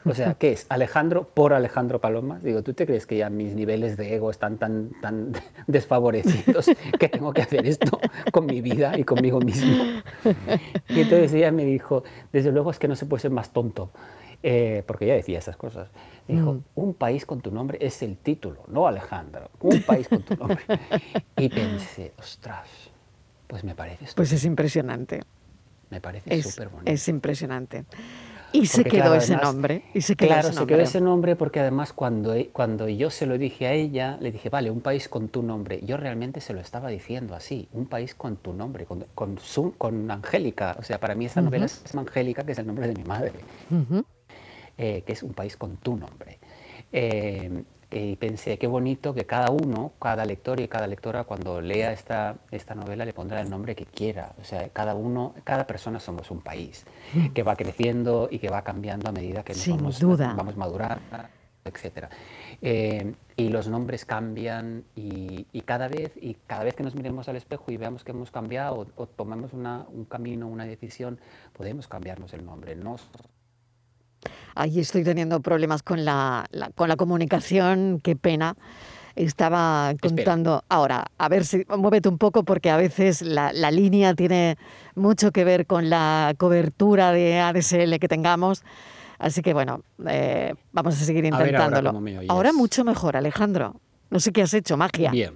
O 0.05 0.13
sea, 0.13 0.35
¿qué 0.35 0.53
es? 0.53 0.65
Alejandro 0.69 1.27
por 1.33 1.53
Alejandro 1.53 1.99
Paloma. 1.99 2.39
Digo, 2.39 2.63
¿tú 2.63 2.73
te 2.73 2.85
crees 2.85 3.05
que 3.05 3.17
ya 3.17 3.29
mis 3.29 3.53
niveles 3.53 3.97
de 3.97 4.15
ego 4.15 4.31
están 4.31 4.57
tan, 4.57 4.91
tan 5.01 5.33
desfavorecidos 5.67 6.69
que 6.99 7.09
tengo 7.09 7.33
que 7.33 7.41
hacer 7.41 7.65
esto 7.65 7.99
con 8.31 8.45
mi 8.45 8.61
vida 8.61 8.97
y 8.97 9.03
conmigo 9.03 9.39
mismo? 9.39 9.83
Y 10.89 11.01
entonces 11.01 11.33
ella 11.33 11.51
me 11.51 11.65
dijo, 11.65 12.03
desde 12.31 12.51
luego 12.51 12.71
es 12.71 12.79
que 12.79 12.87
no 12.87 12.95
se 12.95 13.05
puede 13.05 13.21
ser 13.21 13.31
más 13.31 13.51
tonto. 13.51 13.91
Eh, 14.45 14.83
porque 14.85 15.05
ella 15.05 15.15
decía 15.15 15.39
esas 15.39 15.55
cosas. 15.55 15.89
dijo, 16.27 16.53
mm. 16.53 16.63
un 16.75 16.93
país 16.93 17.25
con 17.25 17.39
tu 17.39 17.49
nombre 17.49 17.77
es 17.81 18.01
el 18.03 18.17
título, 18.17 18.65
no 18.67 18.87
Alejandro. 18.87 19.49
Un 19.61 19.81
país 19.83 20.09
con 20.09 20.21
tu 20.21 20.35
nombre. 20.35 20.59
Y 21.37 21.47
pensé, 21.47 22.13
ostras, 22.19 22.67
pues 23.47 23.63
me 23.63 23.73
parece... 23.73 24.05
Pues 24.15 24.33
es 24.33 24.43
impresionante. 24.43 25.21
Me 25.89 26.01
parece 26.01 26.41
súper 26.41 26.69
bonito. 26.69 26.91
Es 26.91 27.07
impresionante. 27.07 27.85
Y 28.53 28.67
se 28.67 28.83
quedó 28.83 29.15
ese 29.15 29.35
nombre. 29.35 29.83
Y 29.93 30.01
se 30.01 30.15
quedó 30.15 30.29
claro, 30.29 30.47
ese 30.47 30.55
nombre. 30.55 30.75
se 30.75 30.77
quedó 30.77 30.83
ese 30.89 31.01
nombre 31.01 31.35
porque 31.35 31.59
además 31.59 31.91
cuando, 31.91 32.35
cuando 32.53 32.87
yo 32.87 33.09
se 33.09 33.25
lo 33.25 33.37
dije 33.37 33.67
a 33.67 33.73
ella, 33.73 34.17
le 34.21 34.31
dije, 34.31 34.49
vale, 34.49 34.69
un 34.69 34.81
país 34.81 35.09
con 35.09 35.27
tu 35.27 35.41
nombre. 35.41 35.81
Yo 35.83 35.97
realmente 35.97 36.39
se 36.39 36.53
lo 36.53 36.61
estaba 36.61 36.89
diciendo 36.89 37.35
así, 37.35 37.67
un 37.73 37.87
país 37.87 38.15
con 38.15 38.37
tu 38.37 38.53
nombre, 38.53 38.85
con, 38.85 39.05
con, 39.15 39.39
con 39.77 40.11
Angélica. 40.11 40.75
O 40.79 40.83
sea, 40.83 40.99
para 40.99 41.15
mí 41.15 41.25
esta 41.25 41.41
novela 41.41 41.65
es 41.65 41.95
Angélica, 41.95 42.43
que 42.43 42.51
es 42.51 42.59
el 42.59 42.67
nombre 42.67 42.87
de 42.87 42.93
mi 42.93 43.03
madre, 43.03 43.33
eh, 44.77 45.03
que 45.05 45.13
es 45.13 45.23
un 45.23 45.33
país 45.33 45.57
con 45.57 45.77
tu 45.77 45.97
nombre. 45.97 46.39
Eh, 46.91 47.63
y 47.95 48.15
pensé, 48.15 48.57
qué 48.57 48.67
bonito 48.67 49.13
que 49.13 49.25
cada 49.25 49.51
uno, 49.51 49.93
cada 49.99 50.25
lector 50.25 50.59
y 50.59 50.67
cada 50.67 50.87
lectora 50.87 51.25
cuando 51.25 51.61
lea 51.61 51.91
esta, 51.91 52.37
esta 52.51 52.73
novela 52.73 53.05
le 53.05 53.13
pondrá 53.13 53.41
el 53.41 53.49
nombre 53.49 53.75
que 53.75 53.85
quiera. 53.85 54.33
O 54.41 54.43
sea, 54.43 54.69
cada 54.69 54.95
uno, 54.95 55.35
cada 55.43 55.67
persona 55.67 55.99
somos 55.99 56.31
un 56.31 56.41
país 56.41 56.85
que 57.33 57.43
va 57.43 57.55
creciendo 57.55 58.27
y 58.31 58.39
que 58.39 58.49
va 58.49 58.63
cambiando 58.63 59.09
a 59.09 59.11
medida 59.11 59.43
que 59.43 59.53
nos 59.53 59.67
vamos, 59.67 59.99
duda. 59.99 60.33
vamos 60.35 60.57
madurando, 60.57 61.01
etc. 61.65 62.07
Eh, 62.61 63.13
y 63.35 63.49
los 63.49 63.67
nombres 63.67 64.05
cambian 64.05 64.83
y, 64.95 65.45
cada 65.61 65.87
vez 65.87 66.13
y 66.19 66.35
cada 66.47 66.63
vez 66.63 66.75
que 66.75 66.83
nos 66.83 66.95
miremos 66.95 67.29
al 67.29 67.35
espejo 67.35 67.71
y 67.71 67.77
veamos 67.77 68.03
que 68.03 68.11
hemos 68.11 68.31
cambiado 68.31 68.87
o, 68.95 69.05
tomamos 69.07 69.53
una, 69.53 69.85
un 69.91 70.05
camino, 70.05 70.47
una 70.47 70.65
decisión, 70.65 71.19
podemos 71.53 71.87
cambiarnos 71.87 72.33
el 72.33 72.45
nombre. 72.45 72.75
No 72.75 72.97
ahí 74.55 74.79
estoy 74.79 75.03
teniendo 75.03 75.39
problemas 75.41 75.83
con 75.83 76.05
la, 76.05 76.47
con 76.75 76.89
la 76.89 76.95
comunicación, 76.95 77.99
qué 78.03 78.15
pena. 78.15 78.55
Estaba 79.15 79.93
contando, 80.01 80.63
ahora, 80.69 81.05
a 81.19 81.29
ver 81.29 81.45
si 81.45 81.65
muévete 81.77 82.09
un 82.09 82.17
poco 82.17 82.43
porque 82.43 82.71
a 82.71 82.77
veces 82.77 83.21
la, 83.21 83.53
la, 83.53 83.69
línea 83.69 84.15
tiene 84.15 84.57
mucho 84.95 85.31
que 85.31 85.43
ver 85.43 85.67
con 85.67 85.91
la 85.91 86.33
cobertura 86.37 87.11
de 87.11 87.39
ADSL 87.39 87.99
que 87.99 88.07
tengamos. 88.07 88.63
Así 89.19 89.41
que 89.41 89.53
bueno, 89.53 89.83
eh, 90.07 90.55
vamos 90.71 90.99
a 90.99 91.05
seguir 91.05 91.25
intentándolo. 91.25 91.93
ahora, 92.27 92.53
mucho 92.53 92.83
mejor, 92.83 93.15
Alejandro. 93.15 93.79
No 94.09 94.19
sé 94.19 94.31
qué 94.31 94.41
has 94.41 94.53
hecho, 94.53 94.77
magia. 94.77 95.11
Bien. 95.11 95.33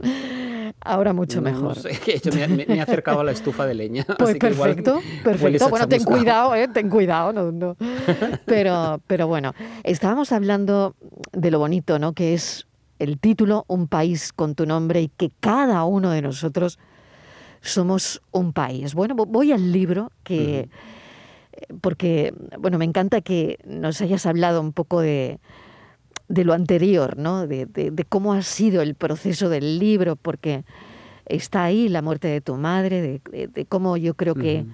Ahora 0.87 1.13
mucho 1.13 1.41
mejor. 1.41 1.75
me, 2.33 2.63
he 2.63 2.81
acercado 2.81 3.19
a 3.19 3.23
la 3.23 3.31
estufa 3.31 3.65
de 3.65 3.73
leña. 3.73 4.05
Pues 4.17 4.37
perfecto, 4.37 5.01
perfecto. 5.23 5.69
Bueno, 5.69 5.87
ten 5.87 6.03
cuidado, 6.03 6.55
¿eh? 6.55 6.67
ten 6.67 6.89
cuidado. 6.89 7.33
No, 7.33 7.51
no. 7.51 7.75
Pero, 8.45 9.01
pero 9.07 9.27
bueno, 9.27 9.53
estábamos 9.83 10.31
hablando 10.31 10.95
de 11.33 11.51
lo 11.51 11.59
bonito, 11.59 11.99
¿no? 11.99 12.13
Que 12.13 12.33
es 12.33 12.67
el 12.99 13.19
título, 13.19 13.65
Un 13.67 13.87
país 13.87 14.31
con 14.33 14.55
tu 14.55 14.65
nombre, 14.65 15.01
y 15.01 15.09
que 15.09 15.31
cada 15.39 15.83
uno 15.83 16.11
de 16.11 16.21
nosotros 16.21 16.79
somos 17.61 18.21
un 18.31 18.53
país. 18.53 18.93
Bueno, 18.93 19.15
voy 19.15 19.51
al 19.51 19.71
libro 19.71 20.11
que... 20.23 20.69
Porque, 21.81 22.33
bueno, 22.59 22.77
me 22.77 22.85
encanta 22.85 23.21
que 23.21 23.57
nos 23.65 24.01
hayas 24.01 24.25
hablado 24.25 24.61
un 24.61 24.73
poco 24.73 25.01
de, 25.01 25.39
de 26.27 26.43
lo 26.43 26.53
anterior, 26.53 27.17
¿no? 27.17 27.47
De, 27.47 28.05
cómo 28.09 28.33
ha 28.33 28.41
sido 28.41 28.81
el 28.81 28.95
proceso 28.95 29.49
del 29.49 29.79
libro, 29.79 30.15
porque 30.15 30.65
está 31.25 31.63
ahí 31.63 31.89
la 31.89 32.01
muerte 32.01 32.27
de 32.27 32.41
tu 32.41 32.55
madre, 32.55 33.21
de, 33.31 33.65
cómo 33.65 33.97
yo 33.97 34.13
creo 34.13 34.35
que 34.35 34.65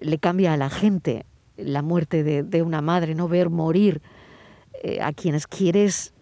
le 0.00 0.18
cambia 0.18 0.52
a 0.52 0.56
la 0.56 0.70
gente 0.70 1.24
la 1.56 1.82
muerte 1.82 2.22
de, 2.22 2.62
una 2.62 2.80
madre, 2.80 3.14
no 3.14 3.28
ver 3.28 3.50
morir 3.50 4.00
eh, 4.82 5.00
a 5.02 5.12
quienes 5.12 5.46
quieres 5.46 6.12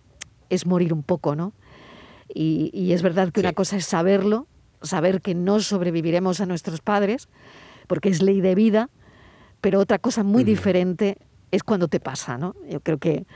es 0.48 0.66
morir 0.66 0.92
un 0.92 1.02
poco, 1.02 1.36
¿no? 1.36 1.52
Y, 2.28 2.92
es 2.92 3.02
verdad 3.02 3.30
que 3.32 3.40
una 3.40 3.52
cosa 3.52 3.76
es 3.76 3.86
saberlo, 3.86 4.46
saber 4.82 5.20
que 5.20 5.34
no 5.34 5.60
sobreviviremos 5.60 6.40
a 6.40 6.46
nuestros 6.46 6.80
padres, 6.80 7.28
porque 7.86 8.08
es 8.08 8.20
ley 8.20 8.40
de 8.40 8.54
vida, 8.54 8.90
pero 9.60 9.80
otra 9.80 9.98
cosa 9.98 10.22
muy 10.22 10.44
diferente 10.44 11.18
es 11.50 11.62
cuando 11.62 11.88
te 11.88 12.00
pasa, 12.00 12.36
¿no? 12.36 12.54
Yo 12.68 12.80
creo 12.80 12.98
que 12.98 13.26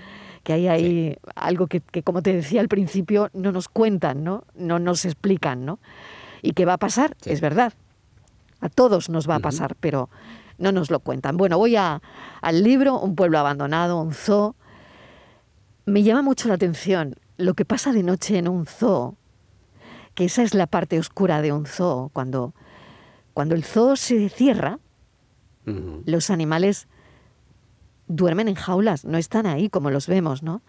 que 0.43 0.53
hay 0.53 0.69
ahí 0.69 1.17
algo 1.35 1.67
que, 1.67 1.83
como 2.03 2.23
te 2.23 2.33
decía 2.33 2.61
al 2.61 2.69
principio, 2.69 3.31
no 3.33 3.53
nos 3.53 3.69
cuentan, 3.69 4.25
¿no? 4.25 4.45
No 4.55 4.79
nos 4.79 5.05
explican, 5.05 5.65
¿no? 5.65 5.79
Y 6.43 6.53
que 6.53 6.65
va 6.65 6.75
a 6.75 6.79
pasar, 6.79 7.17
es 7.25 7.41
verdad. 7.41 7.75
A 8.61 8.69
todos 8.69 9.09
nos 9.11 9.29
va 9.29 9.37
a 9.37 9.41
pasar, 9.41 9.77
pero 9.81 10.09
no 10.59 10.73
nos 10.73 10.91
lo 10.91 11.01
cuentan. 11.01 11.37
Bueno, 11.37 11.59
voy 11.59 11.77
a, 11.77 12.03
al 12.41 12.63
libro, 12.63 12.99
Un 12.99 13.15
pueblo 13.15 13.39
abandonado, 13.39 14.01
un 14.01 14.13
zoo. 14.13 14.55
Me 15.87 16.03
llama 16.03 16.23
mucho 16.23 16.49
la 16.49 16.55
atención 16.55 17.17
lo 17.41 17.55
que 17.55 17.65
pasa 17.65 17.93
de 17.93 18.03
noche 18.03 18.39
en 18.39 18.49
un 18.49 18.67
zoo, 18.67 19.17
que 20.15 20.27
esa 20.27 20.43
es 20.43 20.55
la 20.55 20.67
parte 20.67 20.99
oscura 20.99 21.41
de 21.41 21.53
un 21.53 21.67
zoo, 21.67 22.11
cuando, 22.13 22.55
cuando 23.33 23.55
el 23.55 23.65
zoo 23.65 23.97
se 23.97 24.29
cierra, 24.29 24.79
los 26.05 26.31
animales 26.31 26.89
duermen 28.11 28.49
en 28.49 28.57
jaulas, 28.57 29.05
no 29.05 29.17
están 29.17 29.47
ahí 29.47 29.69
como 29.69 29.90
los 29.90 30.07
vemos, 30.07 30.43
¿no? 30.43 30.62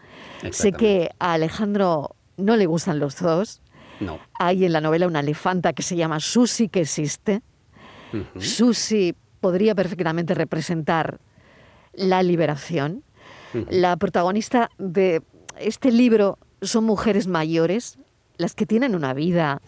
Sé 0.51 0.71
que 0.71 1.09
a 1.19 1.33
Alejandro 1.33 2.15
no 2.37 2.55
le 2.55 2.67
gustan 2.67 2.99
los 2.99 3.15
zoos. 3.15 3.61
No. 3.99 4.19
Hay 4.39 4.65
en 4.65 4.73
la 4.73 4.81
novela 4.81 5.07
una 5.07 5.19
elefanta 5.19 5.73
que 5.73 5.83
se 5.83 5.95
llama 5.95 6.19
Susi 6.19 6.69
que 6.69 6.81
existe. 6.81 7.41
Susi 8.37 9.15
podría 9.39 9.75
perfectamente 9.75 10.33
representar 10.33 11.19
la 11.93 12.23
liberación. 12.23 13.03
La 13.69 13.97
protagonista 13.97 14.69
de 14.77 15.21
este 15.59 15.91
libro 15.91 16.37
son 16.61 16.83
mujeres 16.85 17.27
mayores, 17.27 17.97
las 18.37 18.53
que 18.55 18.65
tienen 18.65 18.95
una 18.95 19.13
vida, 19.13 19.61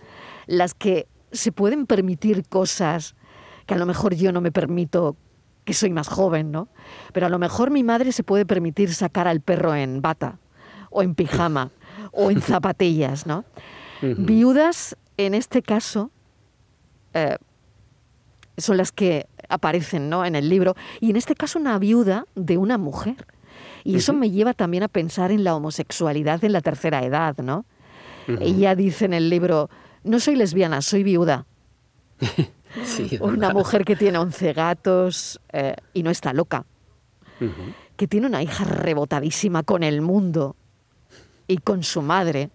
las 0.46 0.74
que 0.74 1.08
se 1.32 1.51
pueden 1.51 1.86
permitir 1.86 2.48
cosas 2.48 3.15
que 3.65 3.74
a 3.74 3.77
lo 3.77 3.86
mejor 3.86 4.13
yo 4.15 4.32
no 4.32 4.42
me 4.42 4.51
permito 4.51 5.15
que 5.65 5.74
soy 5.74 5.91
más 5.91 6.08
joven, 6.08 6.51
¿no? 6.51 6.67
Pero 7.13 7.25
a 7.25 7.29
lo 7.29 7.39
mejor 7.39 7.72
mi 7.72 7.84
madre 7.84 8.12
se 8.12 8.24
puede 8.24 8.46
permitir 8.46 8.93
sacar 8.93 9.27
al 9.27 9.41
perro 9.41 9.75
en 9.75 10.01
bata, 10.01 10.39
o 10.89 11.01
en 11.01 11.15
pijama, 11.15 11.72
o 12.12 12.32
en 12.32 12.41
zapatillas, 12.41 13.25
¿no? 13.25 13.46
Viudas, 14.01 14.98
en 15.15 15.34
este 15.34 15.62
caso, 15.62 16.12
eh, 17.13 17.38
son 18.58 18.75
las 18.75 18.91
que 18.91 19.27
aparecen 19.48 20.10
¿no? 20.10 20.25
en 20.25 20.36
el 20.36 20.50
libro, 20.50 20.75
y 21.00 21.10
en 21.10 21.15
este 21.15 21.36
caso 21.36 21.58
una 21.58 21.79
viuda 21.79 22.25
de 22.36 22.58
una 22.58 22.77
mujer. 22.77 23.27
Y 23.86 23.96
eso 23.96 24.13
me 24.13 24.29
lleva 24.29 24.53
también 24.53 24.84
a 24.84 24.88
pensar 24.88 25.32
en 25.32 25.43
la 25.43 25.55
homosexualidad 25.55 26.43
en 26.43 26.53
la 26.53 26.62
tercera 26.62 27.03
edad, 27.03 27.38
¿no? 27.38 27.65
Ella 28.27 28.75
dice 28.75 29.05
en 29.05 29.13
el 29.13 29.29
libro, 29.29 29.70
no 30.03 30.20
soy 30.20 30.36
lesbiana, 30.36 30.82
soy 30.82 31.03
viuda. 31.03 31.46
una 33.20 33.51
mujer 33.51 33.86
que 33.86 33.96
tiene 33.96 34.18
11 34.18 34.53
gatos 34.53 35.39
eh, 35.51 35.75
y 35.94 36.03
no 36.03 36.10
está 36.10 36.34
loca, 36.34 36.65
que 37.98 38.08
tiene 38.08 38.27
una 38.27 38.42
hija 38.42 38.63
rebotadísima 38.63 39.63
con 39.63 39.84
el 39.84 40.01
mundo 40.01 40.56
y 41.48 41.58
con 41.58 41.84
su 41.84 42.01
madre, 42.01 42.50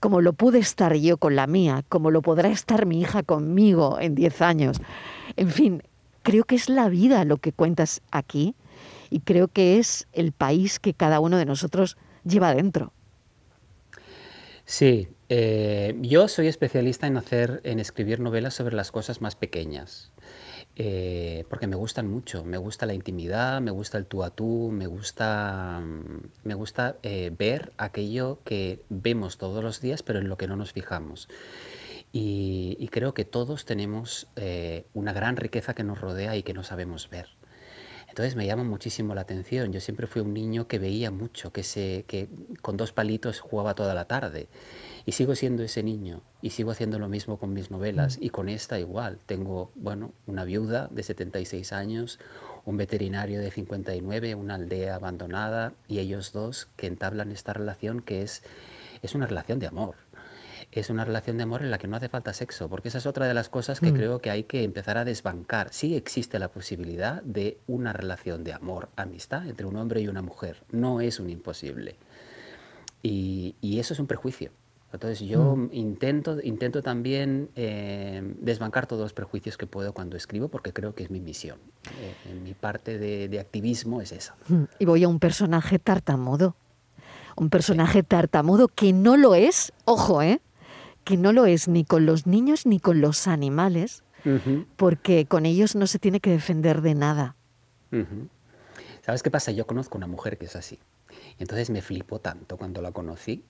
como 0.00 0.20
lo 0.20 0.32
pude 0.32 0.58
estar 0.58 0.94
yo 0.94 1.16
con 1.16 1.36
la 1.36 1.46
mía, 1.46 1.84
como 1.88 2.10
lo 2.10 2.22
podrá 2.22 2.48
estar 2.48 2.86
mi 2.86 3.00
hija 3.00 3.22
conmigo 3.22 3.98
en 4.00 4.14
10 4.14 4.42
años. 4.42 4.80
En 5.36 5.50
fin, 5.50 5.82
creo 6.22 6.44
que 6.44 6.54
es 6.54 6.68
la 6.68 6.88
vida 6.88 7.24
lo 7.24 7.38
que 7.38 7.52
cuentas 7.52 8.02
aquí 8.10 8.54
y 9.10 9.20
creo 9.20 9.48
que 9.48 9.78
es 9.78 10.06
el 10.12 10.32
país 10.32 10.78
que 10.78 10.94
cada 10.94 11.20
uno 11.20 11.36
de 11.36 11.46
nosotros 11.46 11.96
lleva 12.24 12.54
dentro. 12.54 12.92
Sí, 14.70 15.08
eh, 15.30 15.96
yo 16.02 16.28
soy 16.28 16.46
especialista 16.46 17.06
en 17.06 17.16
hacer, 17.16 17.62
en 17.64 17.80
escribir 17.80 18.20
novelas 18.20 18.52
sobre 18.52 18.76
las 18.76 18.92
cosas 18.92 19.22
más 19.22 19.34
pequeñas. 19.34 20.12
eh, 20.76 21.44
porque 21.50 21.68
me 21.68 21.76
gustan 21.76 22.08
mucho. 22.10 22.44
Me 22.44 22.58
gusta 22.58 22.86
la 22.86 22.94
intimidad, 22.94 23.60
me 23.62 23.70
gusta 23.72 23.98
el 23.98 24.06
tú 24.06 24.24
a 24.24 24.30
tú, 24.30 24.70
me 24.72 24.88
gusta, 24.88 25.82
me 26.44 26.54
gusta 26.54 26.98
eh, 27.04 27.32
ver 27.38 27.72
aquello 27.78 28.40
que 28.44 28.84
vemos 28.90 29.38
todos 29.38 29.64
los 29.64 29.80
días, 29.82 30.02
pero 30.02 30.20
en 30.20 30.28
lo 30.30 30.38
que 30.38 30.48
no 30.48 30.56
nos 30.56 30.72
fijamos. 30.72 31.28
Y, 32.12 32.88
creo 32.92 33.14
que 33.14 33.24
todos 33.26 33.64
tenemos 33.66 34.28
eh, 34.36 34.86
una 34.94 35.12
gran 35.14 35.36
riqueza 35.36 35.74
que 35.74 35.84
nos 35.84 36.00
rodea 36.00 36.36
y 36.36 36.42
que 36.44 36.54
no 36.54 36.64
sabemos 36.64 37.10
ver. 37.10 37.37
Entonces 38.08 38.36
me 38.36 38.46
llama 38.46 38.64
muchísimo 38.64 39.14
la 39.14 39.20
atención. 39.20 39.72
Yo 39.72 39.80
siempre 39.80 40.06
fui 40.06 40.22
un 40.22 40.34
niño 40.34 40.66
que 40.66 40.78
veía 40.78 41.10
mucho, 41.10 41.52
que, 41.52 41.62
se, 41.62 42.04
que 42.08 42.28
con 42.62 42.76
dos 42.76 42.92
palitos 42.92 43.40
jugaba 43.40 43.74
toda 43.74 43.94
la 43.94 44.06
tarde. 44.06 44.48
Y 45.06 45.12
sigo 45.12 45.34
siendo 45.34 45.62
ese 45.62 45.82
niño 45.82 46.22
y 46.42 46.50
sigo 46.50 46.70
haciendo 46.70 46.98
lo 46.98 47.08
mismo 47.08 47.38
con 47.38 47.52
mis 47.52 47.70
novelas 47.70 48.18
mm. 48.18 48.24
y 48.24 48.30
con 48.30 48.48
esta 48.48 48.80
igual. 48.80 49.18
Tengo, 49.26 49.70
bueno, 49.74 50.12
una 50.26 50.44
viuda 50.44 50.88
de 50.90 51.02
76 51.02 51.72
años, 51.72 52.18
un 52.64 52.76
veterinario 52.76 53.40
de 53.40 53.50
59, 53.50 54.34
una 54.34 54.56
aldea 54.56 54.96
abandonada 54.96 55.74
y 55.86 56.00
ellos 56.00 56.32
dos 56.32 56.68
que 56.76 56.86
entablan 56.86 57.30
esta 57.30 57.52
relación 57.52 58.00
que 58.00 58.22
es, 58.22 58.42
es 59.02 59.14
una 59.14 59.26
relación 59.26 59.58
de 59.58 59.68
amor 59.68 60.07
es 60.72 60.90
una 60.90 61.04
relación 61.04 61.36
de 61.36 61.44
amor 61.44 61.62
en 61.62 61.70
la 61.70 61.78
que 61.78 61.88
no 61.88 61.96
hace 61.96 62.08
falta 62.08 62.32
sexo, 62.32 62.68
porque 62.68 62.88
esa 62.88 62.98
es 62.98 63.06
otra 63.06 63.26
de 63.26 63.34
las 63.34 63.48
cosas 63.48 63.80
que 63.80 63.92
mm. 63.92 63.94
creo 63.94 64.18
que 64.20 64.30
hay 64.30 64.44
que 64.44 64.64
empezar 64.64 64.98
a 64.98 65.04
desbancar. 65.04 65.72
Sí 65.72 65.96
existe 65.96 66.38
la 66.38 66.48
posibilidad 66.48 67.22
de 67.22 67.58
una 67.66 67.92
relación 67.92 68.44
de 68.44 68.52
amor, 68.52 68.88
amistad 68.96 69.46
entre 69.46 69.66
un 69.66 69.76
hombre 69.76 70.00
y 70.00 70.08
una 70.08 70.22
mujer, 70.22 70.62
no 70.70 71.00
es 71.00 71.20
un 71.20 71.30
imposible. 71.30 71.96
Y, 73.02 73.54
y 73.60 73.78
eso 73.78 73.94
es 73.94 74.00
un 74.00 74.06
prejuicio. 74.06 74.50
Entonces 74.92 75.20
yo 75.20 75.56
mm. 75.56 75.70
intento, 75.72 76.38
intento 76.42 76.82
también 76.82 77.50
eh, 77.56 78.22
desbancar 78.40 78.86
todos 78.86 79.02
los 79.02 79.12
prejuicios 79.12 79.58
que 79.58 79.66
puedo 79.66 79.92
cuando 79.92 80.16
escribo 80.16 80.48
porque 80.48 80.72
creo 80.72 80.94
que 80.94 81.04
es 81.04 81.10
mi 81.10 81.20
misión. 81.20 81.58
Eh, 82.00 82.34
mi 82.42 82.54
parte 82.54 82.98
de, 82.98 83.38
activismo 83.38 84.00
es 84.00 84.12
esa. 84.12 84.36
Mm. 84.48 84.64
Y 84.78 84.84
voy 84.86 85.04
a 85.04 85.08
un 85.08 85.18
personaje 85.18 85.78
tartamudo. 85.78 86.56
Un 87.36 87.50
personaje 87.50 88.02
tartamudo 88.02 88.68
que 88.68 88.92
no 88.92 89.16
lo 89.16 89.34
es, 89.34 89.72
ojo, 89.84 90.22
¿eh? 90.22 90.40
Que 91.08 91.16
no 91.16 91.32
lo 91.32 91.46
es 91.46 91.68
ni 91.68 91.86
con 91.86 92.04
los 92.04 92.26
niños 92.26 92.66
ni 92.66 92.80
con 92.80 93.00
los 93.00 93.28
animales, 93.28 94.04
porque 94.76 95.24
con 95.24 95.46
ellos 95.46 95.74
no 95.74 95.86
se 95.86 95.98
tiene 95.98 96.20
que 96.20 96.28
defender 96.28 96.82
de 96.82 96.94
nada. 96.94 97.34
¿Sabes 99.00 99.22
qué 99.22 99.30
pasa? 99.30 99.50
Yo 99.50 99.66
conozco 99.66 99.96
una 99.96 100.06
mujer 100.06 100.36
que 100.36 100.44
es 100.44 100.54
así. 100.54 100.78
Entonces 101.38 101.70
me 101.70 101.80
flipó 101.80 102.18
tanto 102.18 102.58
cuando 102.58 102.82
la 102.82 102.92
conocí 102.92 103.42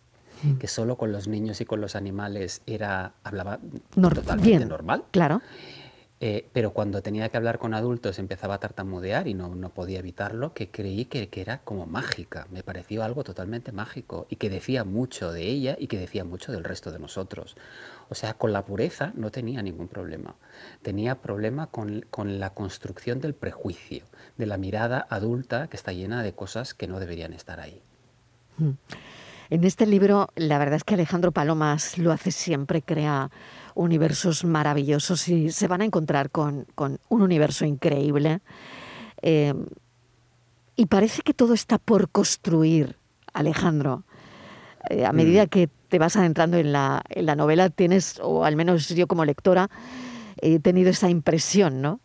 que 0.61 0.69
solo 0.69 0.97
con 0.97 1.11
los 1.11 1.27
niños 1.27 1.61
y 1.61 1.65
con 1.65 1.81
los 1.81 1.97
animales 1.97 2.63
era 2.65 3.15
hablaba 3.25 3.59
totalmente 3.91 4.65
normal. 4.65 5.03
Claro. 5.11 5.43
Eh, 6.21 6.49
pero 6.53 6.73
cuando 6.73 7.01
tenía 7.01 7.29
que 7.29 7.37
hablar 7.37 7.61
con 7.61 7.75
adultos 7.75 8.19
empezaba 8.19 8.55
a 8.55 8.59
tartamudear 8.59 9.29
y 9.29 9.35
no, 9.35 9.55
no 9.55 9.71
podía 9.71 10.01
evitarlo, 10.01 10.53
que 10.53 10.69
creí 10.69 11.05
que, 11.05 11.29
que, 11.29 11.41
era 11.41 11.59
como 11.59 11.87
mágica, 11.87 12.49
me 12.51 12.65
pareció 12.65 13.05
algo 13.05 13.23
totalmente 13.23 13.71
mágico 13.71 14.27
y 14.29 14.37
que 14.37 14.51
decía 14.51 14.83
mucho 14.83 15.31
de 15.31 15.45
ella 15.45 15.77
y 15.79 15.87
que 15.87 15.97
decía 15.97 16.25
mucho 16.25 16.51
del 16.51 16.65
resto 16.65 16.91
de 16.91 16.99
nosotros. 16.99 17.57
O 18.09 18.17
sea, 18.17 18.35
con 18.35 18.53
la 18.53 18.65
pureza 18.65 19.13
no 19.15 19.31
tenía 19.31 19.63
ningún 19.63 19.87
problema, 19.87 20.35
tenía 20.83 21.21
problema 21.21 21.69
con, 21.69 22.05
con 22.11 22.41
la 22.41 22.51
construcción 22.53 23.21
del 23.21 23.35
prejuicio, 23.35 24.05
de 24.37 24.47
la 24.47 24.57
mirada 24.57 25.07
adulta 25.11 25.69
que 25.69 25.77
está 25.77 25.93
llena 25.93 26.25
de 26.25 26.33
cosas 26.33 26.75
que 26.75 26.89
no 26.89 26.99
deberían 26.99 27.33
estar 27.33 27.61
ahí. 27.61 27.81
Mm. 28.57 28.71
En 29.51 29.65
este 29.65 29.87
libro, 29.87 30.29
la 30.35 30.59
verdad 30.59 30.75
es 30.75 30.85
que 30.85 30.95
Alejandro 30.95 31.33
Palomas 31.33 31.97
lo 31.97 32.13
hace 32.13 32.33
siempre, 32.33 32.83
crea 32.83 33.31
universos 33.79 34.45
maravillosos 34.45 35.29
y 35.29 35.51
se 35.53 35.69
van 35.69 35.83
a 35.83 35.85
encontrar 35.85 36.31
con, 36.31 36.67
un 37.09 37.23
universo 37.23 37.65
increíble. 37.65 38.41
Eh, 39.23 39.55
y 40.75 40.87
parece 40.87 41.23
que 41.23 41.33
todo 41.33 41.55
está 41.55 41.79
por 41.79 42.11
construir, 42.11 42.97
Alejandro. 43.33 44.03
Eh, 44.91 45.07
a 45.07 45.13
medida 45.13 45.45
mm. 45.45 45.49
que 45.49 45.69
te 45.89 45.99
vas 46.01 46.17
adentrando 46.17 46.57
en 46.57 46.73
la, 46.73 47.03
en 47.09 47.27
la 47.27 47.37
novela, 47.37 47.71
tienes, 47.71 48.19
o 48.21 48.45
al 48.45 48.57
menos 48.57 48.89
yo 48.89 49.07
como 49.07 49.25
lectora, 49.25 49.71
he 50.41 50.59
tenido 50.59 50.91
esa 50.91 51.09
impresión, 51.09 51.81
¿no? 51.81 52.01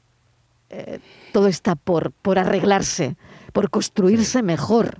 Eh, 0.69 0.99
todo 1.31 1.47
está 1.47 1.75
por, 1.75 2.11
por 2.11 2.37
arreglarse, 2.37 3.15
por 3.51 3.71
construirse 3.71 4.43
mejor. 4.43 4.99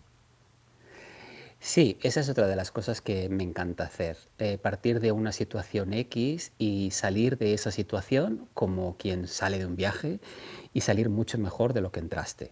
Sí, 1.65 1.97
esa 2.04 2.19
es 2.19 2.28
otra 2.28 2.47
de 2.47 2.58
las 2.58 2.71
cosas 2.71 2.99
que 2.99 3.30
me 3.30 3.41
encanta 3.41 3.86
hacer. 3.86 4.17
Eh, 4.38 4.58
partir 4.58 4.99
de 4.99 5.13
una 5.13 5.32
situación 5.32 5.93
X 5.93 6.52
y 6.58 6.91
salir 6.91 7.38
de 7.38 7.54
esa 7.54 7.71
situación 7.71 8.49
como 8.54 8.97
quien 8.97 9.30
sale 9.30 9.60
de 9.60 9.65
un 9.65 9.78
viaje 9.78 10.19
y 10.73 10.82
salir 10.82 11.08
mucho 11.08 11.38
mejor 11.38 11.71
de 11.71 11.80
lo 11.80 11.93
que 11.93 12.02
entraste. 12.02 12.52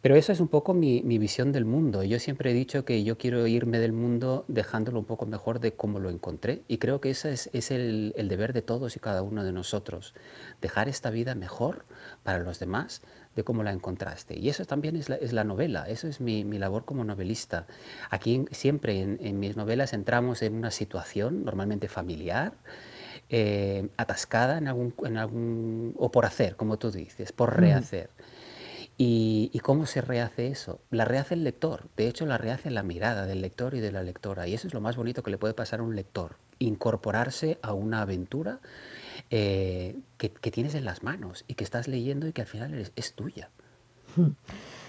Pero 0.00 0.14
eso 0.14 0.30
es 0.30 0.38
un 0.38 0.48
poco 0.48 0.74
mi, 0.74 1.00
visión 1.18 1.50
del 1.50 1.64
mundo. 1.64 2.04
Yo 2.04 2.20
siempre 2.20 2.52
he 2.52 2.54
dicho 2.54 2.84
que 2.84 3.02
yo 3.02 3.18
quiero 3.18 3.46
irme 3.46 3.80
del 3.80 3.92
mundo 3.92 4.44
dejándolo 4.46 5.00
un 5.00 5.04
poco 5.04 5.26
mejor 5.26 5.58
de 5.58 5.72
cómo 5.72 5.98
lo 5.98 6.08
encontré. 6.08 6.62
Y 6.68 6.78
creo 6.78 7.00
que 7.00 7.10
ese 7.10 7.32
es, 7.32 7.70
el, 7.70 8.14
el 8.16 8.28
deber 8.28 8.52
de 8.52 8.62
todos 8.62 8.94
y 8.94 9.00
cada 9.00 9.22
uno 9.22 9.42
de 9.42 9.52
nosotros. 9.52 10.14
Dejar 10.60 10.88
esta 10.88 11.10
vida 11.10 11.34
mejor 11.34 11.84
para 12.22 12.38
los 12.38 12.60
demás 12.60 13.02
de 13.38 13.44
cómo 13.44 13.62
la 13.62 13.72
encontraste. 13.72 14.36
Y 14.36 14.48
eso 14.48 14.64
también 14.64 14.96
es 14.96 15.08
la, 15.32 15.44
novela, 15.44 15.88
eso 15.88 16.08
es 16.08 16.20
mi, 16.20 16.42
labor 16.44 16.84
como 16.84 17.04
novelista. 17.04 17.66
Aquí 18.10 18.44
siempre 18.50 19.00
en, 19.00 19.38
mis 19.38 19.56
novelas 19.56 19.92
entramos 19.92 20.42
en 20.42 20.54
una 20.54 20.72
situación 20.72 21.44
normalmente 21.44 21.86
familiar, 21.86 22.54
eh, 23.30 23.88
atascada 23.96 24.58
en 24.58 24.66
algún, 24.66 24.92
en 25.04 25.18
algún, 25.18 25.94
o 25.98 26.10
por 26.10 26.26
hacer, 26.26 26.56
como 26.56 26.78
tú 26.78 26.90
dices, 26.90 27.30
por 27.30 27.56
rehacer. 27.56 28.10
¿Y, 29.00 29.56
cómo 29.62 29.86
se 29.86 30.00
rehace 30.00 30.48
eso? 30.48 30.80
La 30.90 31.04
rehace 31.04 31.34
el 31.34 31.44
lector, 31.44 31.84
de 31.96 32.08
hecho 32.08 32.26
la 32.26 32.36
rehace 32.36 32.68
la 32.68 32.82
mirada 32.82 33.26
del 33.26 33.40
lector 33.40 33.74
y 33.74 33.80
de 33.80 33.92
la 33.92 34.02
lectora, 34.02 34.48
y 34.48 34.54
eso 34.54 34.66
es 34.66 34.74
lo 34.74 34.80
más 34.80 34.96
bonito 34.96 35.22
que 35.22 35.30
le 35.30 35.38
puede 35.38 35.54
pasar 35.54 35.78
a 35.78 35.84
un 35.84 35.94
lector, 35.94 36.36
incorporarse 36.58 37.60
a 37.62 37.74
una 37.74 38.02
aventura 38.02 38.58
eh, 39.30 39.96
que, 40.16 40.28
tienes 40.50 40.74
en 40.74 40.84
las 40.84 41.04
manos 41.04 41.44
y 41.46 41.54
que 41.54 41.62
estás 41.62 41.86
leyendo 41.86 42.26
y 42.26 42.32
que 42.32 42.40
al 42.40 42.48
final 42.48 42.90
es, 42.96 43.12
tuya. 43.14 43.50
Hmm. 44.16 44.30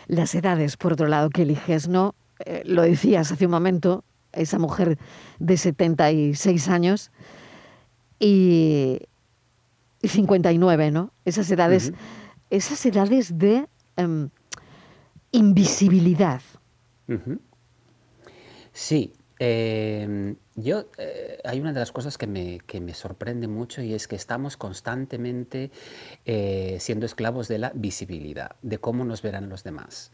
Las 0.08 0.34
edades, 0.34 0.76
por 0.76 0.94
otro 0.94 1.08
lado, 1.08 1.30
que 1.30 1.44
eliges, 1.44 1.88
¿no? 1.88 2.16
Eh, 2.46 2.64
lo 2.66 2.82
decías 2.82 3.32
hace 3.32 3.46
un 3.46 3.52
momento, 3.52 4.04
esa 4.32 4.58
mujer 4.58 4.98
de 5.38 5.56
76 5.56 6.68
años 6.68 7.12
y, 8.20 9.02
59, 10.02 10.90
¿no? 10.90 11.12
Esas 11.26 11.52
edades, 11.52 11.94
esas 12.50 12.84
edades 12.88 13.38
de 13.38 13.68
em, 14.00 14.30
invisibilidad. 15.32 16.42
Sí, 18.72 19.14
Em, 19.42 20.36
yo, 20.56 20.88
eh, 20.98 21.40
hay 21.46 21.62
una 21.62 21.72
de 21.72 21.80
las 21.80 21.94
cosas 21.94 22.18
que 22.18 22.28
me, 22.28 22.60
que 22.60 22.82
me, 22.82 22.94
sorprende 22.94 23.48
mucho 23.48 23.82
y 23.82 23.94
es 23.94 24.06
que 24.10 24.18
estamos 24.18 24.58
constantemente 24.58 25.72
eh, 26.26 26.76
siendo 26.82 27.06
esclavos 27.06 27.48
de 27.48 27.58
la 27.58 27.72
visibilidad, 27.74 28.58
de 28.62 28.80
cómo 28.80 29.06
nos 29.06 29.22
verán 29.22 29.48
los 29.48 29.64
demás. 29.64 30.12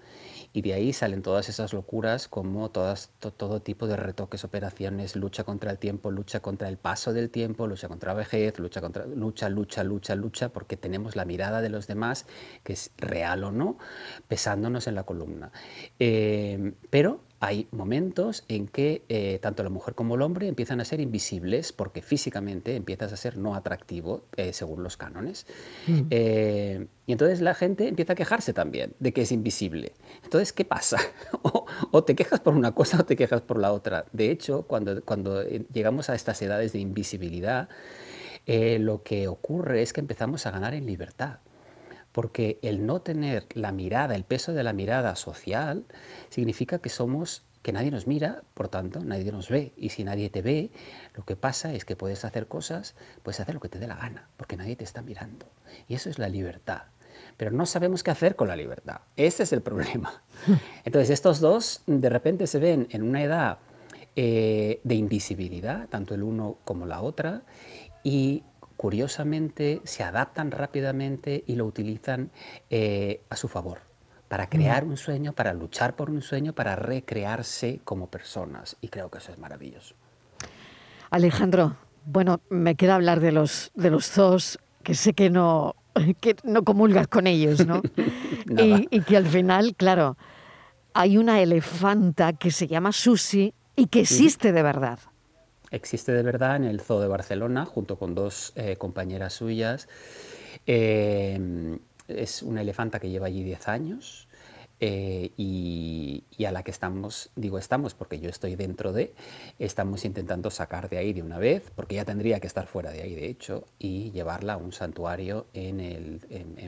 Y 0.54 0.62
de 0.62 0.74
ahí 0.74 0.94
salen 0.94 1.24
todas 1.24 1.50
esas 1.50 1.74
locuras 1.74 2.28
como 2.28 2.70
todas, 2.70 3.10
todo 3.20 3.64
tipo 3.64 3.88
de 3.88 3.98
retoques, 3.98 4.44
operaciones, 4.44 5.16
lucha 5.16 5.44
contra 5.44 5.72
el 5.72 5.80
tiempo, 5.80 6.12
lucha 6.12 6.40
contra 6.40 6.70
el 6.70 6.78
paso 6.78 7.12
del 7.12 7.32
tiempo, 7.32 7.66
lucha 7.66 7.88
contra 7.88 8.14
la 8.14 8.20
vejez, 8.20 8.60
lucha, 8.60 8.80
contra, 8.80 9.08
lucha, 9.08 9.50
lucha, 9.50 9.84
lucha, 9.84 10.16
lucha, 10.16 10.50
porque 10.50 10.78
tenemos 10.78 11.16
la 11.16 11.26
mirada 11.26 11.62
de 11.62 11.70
los 11.70 11.88
demás, 11.88 12.28
que 12.64 12.74
es 12.74 12.92
real 12.98 13.44
o 13.44 13.52
no, 13.52 13.80
pesándonos 14.28 14.86
en 14.86 14.96
la 14.96 15.04
columna. 15.04 15.52
Em, 15.98 16.76
pero 16.92 17.25
hay 17.40 17.68
momentos 17.72 18.44
en 18.48 18.68
que 18.68 19.04
eh, 19.10 19.40
tanto 19.42 19.64
la 19.64 19.70
mujer 19.70 19.94
como 19.94 20.16
el 20.16 20.22
hombre 20.22 20.48
empiezan 20.48 20.80
a 20.80 20.86
ser 20.86 21.02
invisibles 21.02 21.74
porque 21.74 22.02
físicamente 22.02 22.76
empiezas 22.76 23.12
a 23.12 23.18
ser 23.18 23.38
no 23.38 23.56
atractivo 23.56 24.24
eh, 24.38 24.54
según 24.54 24.84
los 24.84 24.98
cánones. 24.98 25.46
Mm. 25.88 26.02
Eh, 26.10 26.88
y 27.06 27.12
entonces 27.12 27.42
la 27.42 27.54
gente 27.54 27.88
empieza 27.88 28.14
a 28.14 28.16
quejarse 28.16 28.54
también 28.54 28.94
de 29.00 29.12
que 29.12 29.22
es 29.22 29.32
invisible. 29.32 29.94
Entonces, 30.24 30.54
¿qué 30.54 30.66
pasa? 30.66 30.98
o, 31.92 32.04
te 32.04 32.16
quejas 32.16 32.40
por 32.40 32.56
una 32.56 32.74
cosa 32.74 33.02
o 33.02 33.06
te 33.06 33.16
quejas 33.16 33.42
por 33.42 33.60
la 33.60 33.74
otra. 33.74 34.06
De 34.14 34.32
hecho, 34.32 34.64
cuando, 34.64 35.04
cuando 35.04 35.44
llegamos 35.44 36.10
a 36.10 36.16
estas 36.16 36.42
edades 36.42 36.74
de 36.74 36.80
invisibilidad, 36.80 37.70
lo 38.48 39.04
que 39.04 39.28
ocurre 39.28 39.82
es 39.82 39.92
que 39.92 40.02
empezamos 40.02 40.46
a 40.46 40.52
ganar 40.52 40.74
en 40.74 40.86
libertad 40.86 41.40
porque 42.16 42.60
el 42.62 42.86
no 42.86 43.02
tener 43.02 43.46
la 43.56 43.74
mirada, 43.74 44.16
el 44.16 44.24
peso 44.24 44.54
de 44.54 44.64
la 44.64 44.72
mirada 44.72 45.18
social, 45.18 45.84
significa 46.30 46.80
que 46.80 46.88
somos, 46.88 47.44
que 47.62 47.74
nadie 47.74 47.92
nos 47.92 48.08
mira, 48.08 48.44
por 48.54 48.70
tanto, 48.70 49.02
nadie 49.04 49.34
nos 49.34 49.50
ve. 49.50 49.74
Y 49.76 49.90
si 49.90 50.06
nadie 50.06 50.30
te 50.30 50.42
ve, 50.42 50.72
lo 51.14 51.26
que 51.26 51.36
pasa 51.36 51.74
es 51.74 51.84
que 51.84 51.98
puedes 51.98 52.24
hacer 52.24 52.48
cosas, 52.48 52.96
puedes 53.22 53.42
hacer 53.42 53.54
lo 53.54 53.60
que 53.60 53.68
te 53.68 53.80
dé 53.80 53.88
la 53.88 53.98
gana, 53.98 54.30
porque 54.38 54.56
nadie 54.56 54.78
te 54.78 54.86
está 54.86 55.02
mirando. 55.02 55.46
Y 55.90 55.96
eso 55.96 56.10
es 56.10 56.18
la 56.18 56.30
libertad. 56.30 56.84
Pero 57.36 57.52
no 57.52 57.66
sabemos 57.66 58.02
qué 58.02 58.12
hacer 58.12 58.38
con 58.38 58.48
la 58.48 58.56
libertad. 58.56 59.02
Ese 59.18 59.44
es 59.44 59.52
el 59.52 59.62
problema. 59.62 60.24
Entonces, 60.86 61.10
estos 61.10 61.42
dos 61.42 61.82
de 61.86 62.10
repente 62.10 62.48
se 62.48 62.60
ven 62.60 62.88
en 62.92 63.04
una 63.04 63.24
edad 63.24 63.58
eh, 64.16 64.80
de 64.86 64.96
invisibilidad, 64.96 65.90
tanto 65.90 66.16
el 66.16 66.24
uno 66.24 66.60
como 66.64 66.86
la 66.86 67.02
otra, 67.02 67.42
y 68.06 68.44
curiosamente 68.78 69.82
se 69.84 70.04
adaptan 70.04 70.52
rápidamente 70.52 71.44
y 71.48 71.56
lo 71.56 71.66
utilizan 71.66 72.32
eh, 72.70 73.22
a 73.30 73.36
su 73.36 73.48
favor 73.48 73.80
para 74.28 74.50
crear 74.50 74.84
un 74.84 74.98
sueño, 74.98 75.34
para 75.34 75.54
luchar 75.54 75.96
por 75.96 76.10
un 76.10 76.22
sueño, 76.22 76.54
para 76.54 76.76
recrearse 76.76 77.80
como 77.84 78.08
personas. 78.08 78.76
Y 78.82 78.88
creo 78.88 79.10
que 79.10 79.20
eso 79.20 79.32
es 79.32 79.38
maravilloso. 79.38 79.96
Alejandro, 81.12 81.78
bueno, 82.06 82.42
me 82.50 82.76
queda 82.76 82.96
hablar 82.96 83.20
de 83.20 83.32
los, 83.32 83.72
de 83.76 83.92
los 83.92 84.08
zoos, 84.08 84.60
que 84.84 84.96
sé 84.96 85.14
que 85.14 85.30
no, 85.30 85.76
que 86.22 86.36
no 86.44 86.64
comulgas 86.64 87.08
con 87.08 87.28
ellos, 87.28 87.66
¿no? 87.66 87.82
y, 88.90 89.00
que 89.02 89.18
al 89.18 89.28
final, 89.28 89.76
claro, 89.76 90.18
hay 90.94 91.18
una 91.18 91.42
elefanta 91.42 92.34
que 92.34 92.52
se 92.52 92.68
llama 92.68 92.92
Susi 92.92 93.54
y 93.76 93.88
que 93.88 94.02
existe 94.02 94.52
de 94.52 94.64
verdad. 94.64 95.00
Existe 95.76 96.14
de 96.14 96.24
verdad 96.24 96.56
en 96.56 96.64
el 96.64 96.80
Zoo 96.80 97.02
de 97.02 97.10
Barcelona, 97.10 97.66
junto 97.66 97.98
con 98.00 98.16
dos 98.16 98.54
eh, 98.56 98.78
compañeras 98.78 99.34
suyas. 99.34 99.90
Eh, 100.66 101.78
es 102.08 102.44
una 102.44 102.62
elefanta 102.62 103.02
que 103.02 103.10
lleva 103.10 103.28
allí 103.28 103.44
10 103.44 103.68
años 103.68 104.30
eh, 104.80 105.32
y, 105.36 106.24
a 106.48 106.54
la 106.54 106.64
que 106.64 106.72
estamos, 106.72 107.30
digo 107.36 107.58
estamos 107.58 107.94
porque 107.94 108.22
yo 108.22 108.30
estoy 108.30 108.56
dentro 108.56 108.94
de, 108.94 109.16
estamos 109.60 110.06
intentando 110.06 110.50
sacar 110.50 110.88
de 110.88 110.98
ahí 110.98 111.12
de 111.12 111.22
una 111.22 111.40
vez, 111.40 111.70
porque 111.76 111.96
ya 111.96 112.06
tendría 112.06 112.40
que 112.40 112.48
estar 112.48 112.68
fuera 112.68 112.92
de 112.92 113.02
ahí 113.02 113.14
de 113.14 113.28
hecho, 113.28 113.66
y 113.78 114.12
llevarla 114.12 114.54
a 114.54 114.58
un 114.58 114.72
santuario 114.72 115.48
en, 115.52 116.22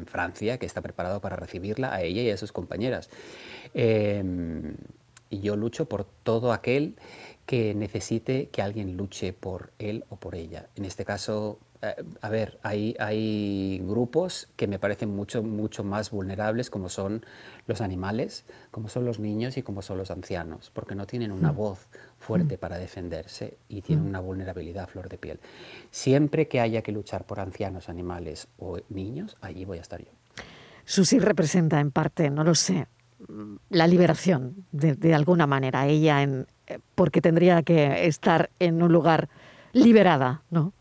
Francia 0.05 0.57
que 0.57 0.65
está 0.65 0.81
preparado 0.81 1.21
para 1.21 1.37
recibirla 1.37 1.93
a 1.93 2.01
ella 2.01 2.23
y 2.23 2.29
a 2.29 2.35
sus 2.35 2.51
compañeras. 2.51 3.09
Y 5.29 5.41
yo 5.41 5.55
lucho 5.55 5.89
por 5.89 6.05
todo 6.05 6.53
aquel 6.53 6.95
que 7.47 7.73
necesite 7.73 8.49
que 8.49 8.61
alguien 8.61 8.97
luche 8.97 9.31
por 9.31 9.71
él 9.79 10.03
o 10.09 10.17
por 10.17 10.35
ella. 10.35 10.67
En 10.75 10.83
este 10.83 11.05
caso, 11.05 11.59
eh, 11.81 11.95
a 12.21 12.29
ver, 12.29 12.59
hay, 12.61 12.93
hay 12.99 13.79
grupos 13.85 14.49
que 14.57 14.67
me 14.67 14.79
parecen 14.79 15.15
mucho, 15.15 15.41
mucho 15.41 15.85
más 15.85 16.11
vulnerables, 16.11 16.69
como 16.69 16.89
son 16.89 17.25
los 17.65 17.79
animales, 17.79 18.43
como 18.69 18.89
son 18.89 19.05
los 19.05 19.19
niños 19.19 19.55
y 19.55 19.63
como 19.63 19.81
son 19.81 19.97
los 19.97 20.11
ancianos, 20.11 20.71
porque 20.73 20.93
no 20.93 21.07
tienen 21.07 21.31
una 21.31 21.53
mm. 21.53 21.55
voz 21.55 21.87
fuerte 22.19 22.57
mm. 22.57 22.59
para 22.59 22.77
defenderse 22.77 23.57
y 23.69 23.81
tienen 23.81 24.03
mm. 24.03 24.09
una 24.09 24.19
vulnerabilidad 24.19 24.83
a 24.83 24.87
flor 24.87 25.07
de 25.07 25.17
piel. 25.17 25.39
Siempre 25.89 26.49
que 26.49 26.59
haya 26.59 26.81
que 26.81 26.91
luchar 26.91 27.25
por 27.25 27.39
ancianos, 27.39 27.87
animales 27.87 28.49
o 28.59 28.77
niños, 28.89 29.37
allí 29.39 29.63
voy 29.63 29.77
a 29.77 29.81
estar 29.81 30.03
yo. 30.03 30.11
Susi 30.83 31.19
representa 31.19 31.79
en 31.79 31.91
parte, 31.91 32.29
no 32.29 32.43
lo 32.43 32.55
sé, 32.55 32.87
la 33.69 33.87
liberación 33.87 34.65
de, 34.71 35.13
alguna 35.13 35.47
manera, 35.47 35.87
ella 35.87 36.21
en, 36.21 36.47
porque 36.95 37.21
tendría 37.21 37.63
que 37.63 38.05
estar 38.07 38.49
en 38.59 38.81
un 38.81 38.91
lugar 38.91 39.29
liberada, 39.73 40.43
¿no? 40.49 40.73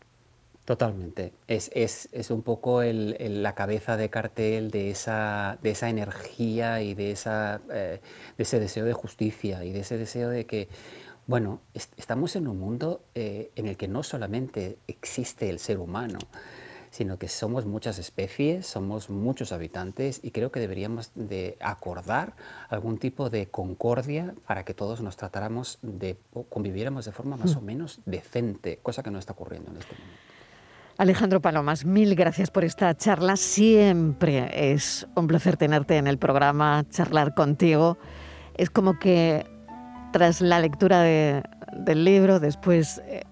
Totalmente. 0.65 1.31
Es, 1.47 1.71
es, 1.73 2.09
es 2.11 2.29
un 2.29 2.41
poco 2.41 2.81
la 2.83 3.55
cabeza 3.55 3.95
de 3.95 4.09
cartel 4.09 4.69
de 4.69 4.89
esa, 4.89 5.57
de 5.61 5.71
esa 5.71 5.89
energía 5.89 6.81
y 6.81 6.93
de, 6.93 7.11
esa, 7.11 7.61
eh, 7.71 8.01
de 8.37 8.43
ese 8.43 8.59
deseo 8.59 8.83
de 8.83 8.91
justicia 8.91 9.63
y 9.63 9.71
de 9.71 9.79
ese 9.79 9.97
deseo 9.97 10.29
de 10.29 10.45
que, 10.45 10.67
bueno, 11.25 11.61
estamos 11.73 12.35
en 12.35 12.49
un 12.49 12.59
mundo 12.59 13.01
eh, 13.15 13.51
en 13.55 13.67
el 13.67 13.77
que 13.77 13.87
no 13.87 14.03
solamente 14.03 14.77
existe 14.87 15.49
el 15.49 15.59
ser 15.59 15.79
humano, 15.79 16.19
sino 16.89 17.17
que 17.17 17.27
somos 17.27 17.65
muchas 17.65 17.99
especies, 17.99 18.65
somos 18.65 19.09
muchos 19.09 19.51
habitantes 19.51 20.19
y 20.23 20.31
creo 20.31 20.51
que 20.51 20.59
deberíamos 20.59 21.11
de 21.15 21.57
acordar 21.59 22.33
algún 22.69 22.97
tipo 22.97 23.29
de 23.29 23.47
concordia 23.47 24.35
para 24.45 24.63
que 24.63 24.73
todos 24.73 25.01
nos 25.01 25.17
tratáramos 25.17 25.79
de 25.81 26.17
o 26.33 26.43
conviviéramos 26.43 27.05
de 27.05 27.11
forma 27.11 27.37
más 27.37 27.55
mm. 27.55 27.57
o 27.57 27.61
menos 27.61 27.99
decente, 28.05 28.79
cosa 28.81 29.03
que 29.03 29.11
no 29.11 29.19
está 29.19 29.33
ocurriendo 29.33 29.71
en 29.71 29.77
este 29.77 29.93
momento. 29.93 30.27
Alejandro 30.97 31.41
Palomas, 31.41 31.85
mil 31.85 32.15
gracias 32.15 32.49
por 32.49 32.63
esta 32.63 32.95
charla. 32.97 33.37
Siempre 33.37 34.73
es 34.73 35.07
un 35.15 35.27
placer 35.27 35.55
tenerte 35.55 35.97
en 35.97 36.07
el 36.07 36.17
programa, 36.17 36.85
charlar 36.89 37.35
contigo. 37.35 37.99
Es 38.55 38.71
como 38.71 38.97
que 38.97 39.45
tras 40.11 40.41
la 40.41 40.59
lectura 40.59 41.03
del 41.03 42.03
libro, 42.03 42.39
después 42.39 42.99
eh, 43.05 43.23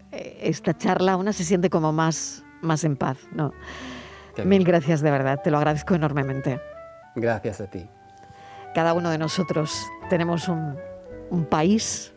esta 0.42 0.78
charla, 0.78 1.18
una 1.18 1.34
se 1.34 1.44
siente 1.44 1.72
como 1.72 1.92
más, 1.92 2.45
más 2.66 2.84
en 2.84 2.96
paz. 2.96 3.18
¿no? 3.34 3.54
Mil 4.44 4.64
gracias 4.64 5.02
de 5.02 5.12
verdad, 5.12 5.42
te 5.44 5.52
lo 5.52 5.58
agradezco 5.58 5.96
enormemente. 5.96 6.60
Gracias 7.16 7.62
a 7.62 7.68
ti. 7.68 7.88
Cada 8.74 8.94
uno 8.94 9.10
de 9.10 9.18
nosotros 9.18 9.74
tenemos 10.10 10.50
un, 10.50 10.76
un 11.30 11.46
país 11.46 12.14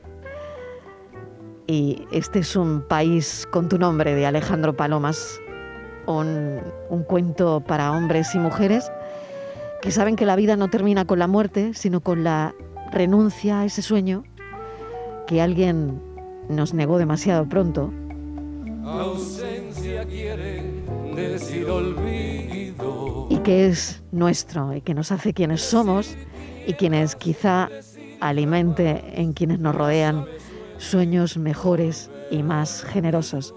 y 1.69 2.07
este 2.11 2.39
es 2.39 2.57
un 2.57 2.81
país 2.81 3.47
con 3.51 3.69
tu 3.69 3.79
nombre 3.79 4.15
de 4.15 4.25
Alejandro 4.27 4.75
Palomas, 4.75 5.39
un, 6.07 6.61
cuento 7.07 7.61
para 7.61 7.93
hombres 7.93 8.35
y 8.35 8.39
mujeres 8.39 8.91
que 9.83 9.91
saben 9.91 10.17
que 10.17 10.25
la 10.25 10.35
vida 10.35 10.57
no 10.57 10.69
termina 10.69 11.05
con 11.05 11.19
la 11.19 11.27
muerte, 11.27 11.75
sino 11.75 12.01
con 12.01 12.25
la 12.25 12.55
renuncia 12.91 13.61
a 13.61 13.65
ese 13.67 13.83
sueño 13.83 14.25
que 15.27 15.43
alguien 15.43 16.01
nos 16.49 16.73
negó 16.73 16.99
demasiado 16.99 17.47
pronto. 17.47 17.93
Ausencia 20.09 20.17
quiere 20.17 20.63
decir 21.15 21.69
olvido. 21.69 23.27
Y 23.31 23.39
que 23.39 23.69
es 23.69 24.03
nuestro 24.11 24.75
y 24.75 24.81
que 24.81 24.95
nos 24.95 25.13
hace 25.13 25.35
quienes 25.35 25.61
somos 25.61 26.17
y 26.67 26.73
quienes 26.75 27.15
quizá 27.15 27.69
alimente 28.21 29.21
en 29.21 29.33
quienes 29.33 29.61
nos 29.61 29.75
rodean 29.75 30.25
sueños 30.79 31.37
mejores 31.37 32.11
y 32.31 32.43
más 32.43 32.85
generosos. 32.85 33.55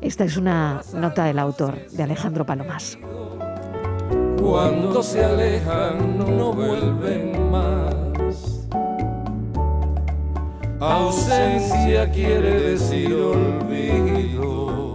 Esta 0.00 0.24
es 0.24 0.36
una 0.36 0.82
nota 0.92 1.24
del 1.24 1.38
autor, 1.38 1.88
de 1.90 2.02
Alejandro 2.02 2.44
Palomas. 2.44 2.98
Cuando 4.40 5.02
se 5.02 5.24
alejan 5.24 6.18
no 6.18 6.52
vuelven 6.52 7.50
más. 7.50 8.66
Ausencia 10.80 12.10
quiere 12.10 12.72
decir 12.72 13.14
olvido. 13.14 14.85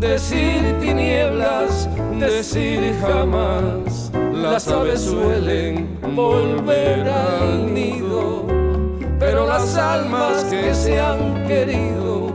Decir 0.00 0.78
tinieblas, 0.80 1.88
decir 2.18 2.96
jamás. 3.00 4.10
Las 4.32 4.66
aves 4.68 5.02
suelen 5.02 5.98
volver 6.14 7.08
al 7.08 7.72
nido 7.72 8.60
pero 9.20 9.46
las 9.46 9.76
almas 9.76 10.44
que 10.44 10.74
se 10.74 10.98
han 10.98 11.46
querido, 11.46 12.32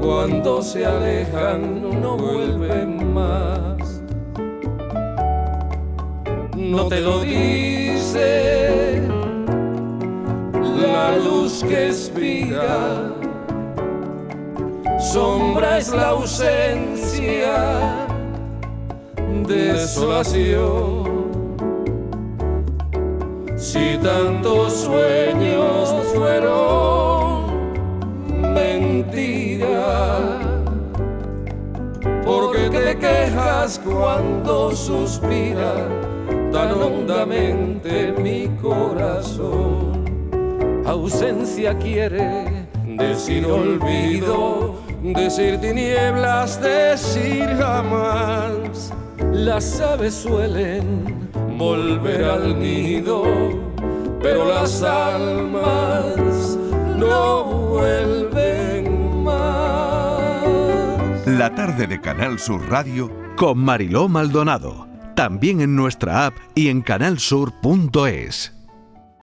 cuando 0.00 0.62
se 0.62 0.86
alejan 0.86 2.00
no 2.00 2.16
vuelven 2.16 3.12
más. 3.12 4.00
No 6.56 6.86
te 6.86 7.00
lo 7.00 7.20
dice 7.20 9.02
la 10.80 11.16
luz 11.18 11.64
que 11.64 11.88
espía, 11.88 13.12
sombra 15.14 15.78
es 15.78 15.90
la 15.92 16.08
ausencia, 16.08 17.54
desolación 19.46 21.04
si 23.56 23.96
tantos 24.02 24.72
sueños 24.72 25.94
fueron 26.12 27.44
mentira, 28.54 30.40
porque 32.26 32.68
te 32.70 32.98
quejas 32.98 33.80
cuando 33.84 34.72
suspira 34.74 35.74
tan 36.50 36.72
hondamente 36.72 38.12
mi 38.18 38.48
corazón. 38.60 39.94
Ausencia 40.84 41.78
quiere 41.78 42.66
decir 42.98 43.46
olvido, 43.46 44.83
decir 45.12 45.60
tinieblas, 45.60 46.60
decir 46.62 47.46
jamás. 47.58 48.92
Las 49.32 49.80
aves 49.80 50.14
suelen 50.14 51.28
volver 51.58 52.24
al 52.24 52.58
nido, 52.58 53.24
pero 54.22 54.48
las 54.48 54.82
almas 54.82 56.56
no 56.96 57.44
vuelven 57.44 59.22
más. 59.22 60.46
La 61.26 61.54
tarde 61.54 61.86
de 61.86 62.00
Canal 62.00 62.38
Sur 62.38 62.68
Radio 62.70 63.10
con 63.36 63.58
Mariló 63.58 64.08
Maldonado, 64.08 64.88
también 65.14 65.60
en 65.60 65.76
nuestra 65.76 66.26
app 66.26 66.34
y 66.54 66.68
en 66.68 66.80
canalsur.es. 66.80 68.53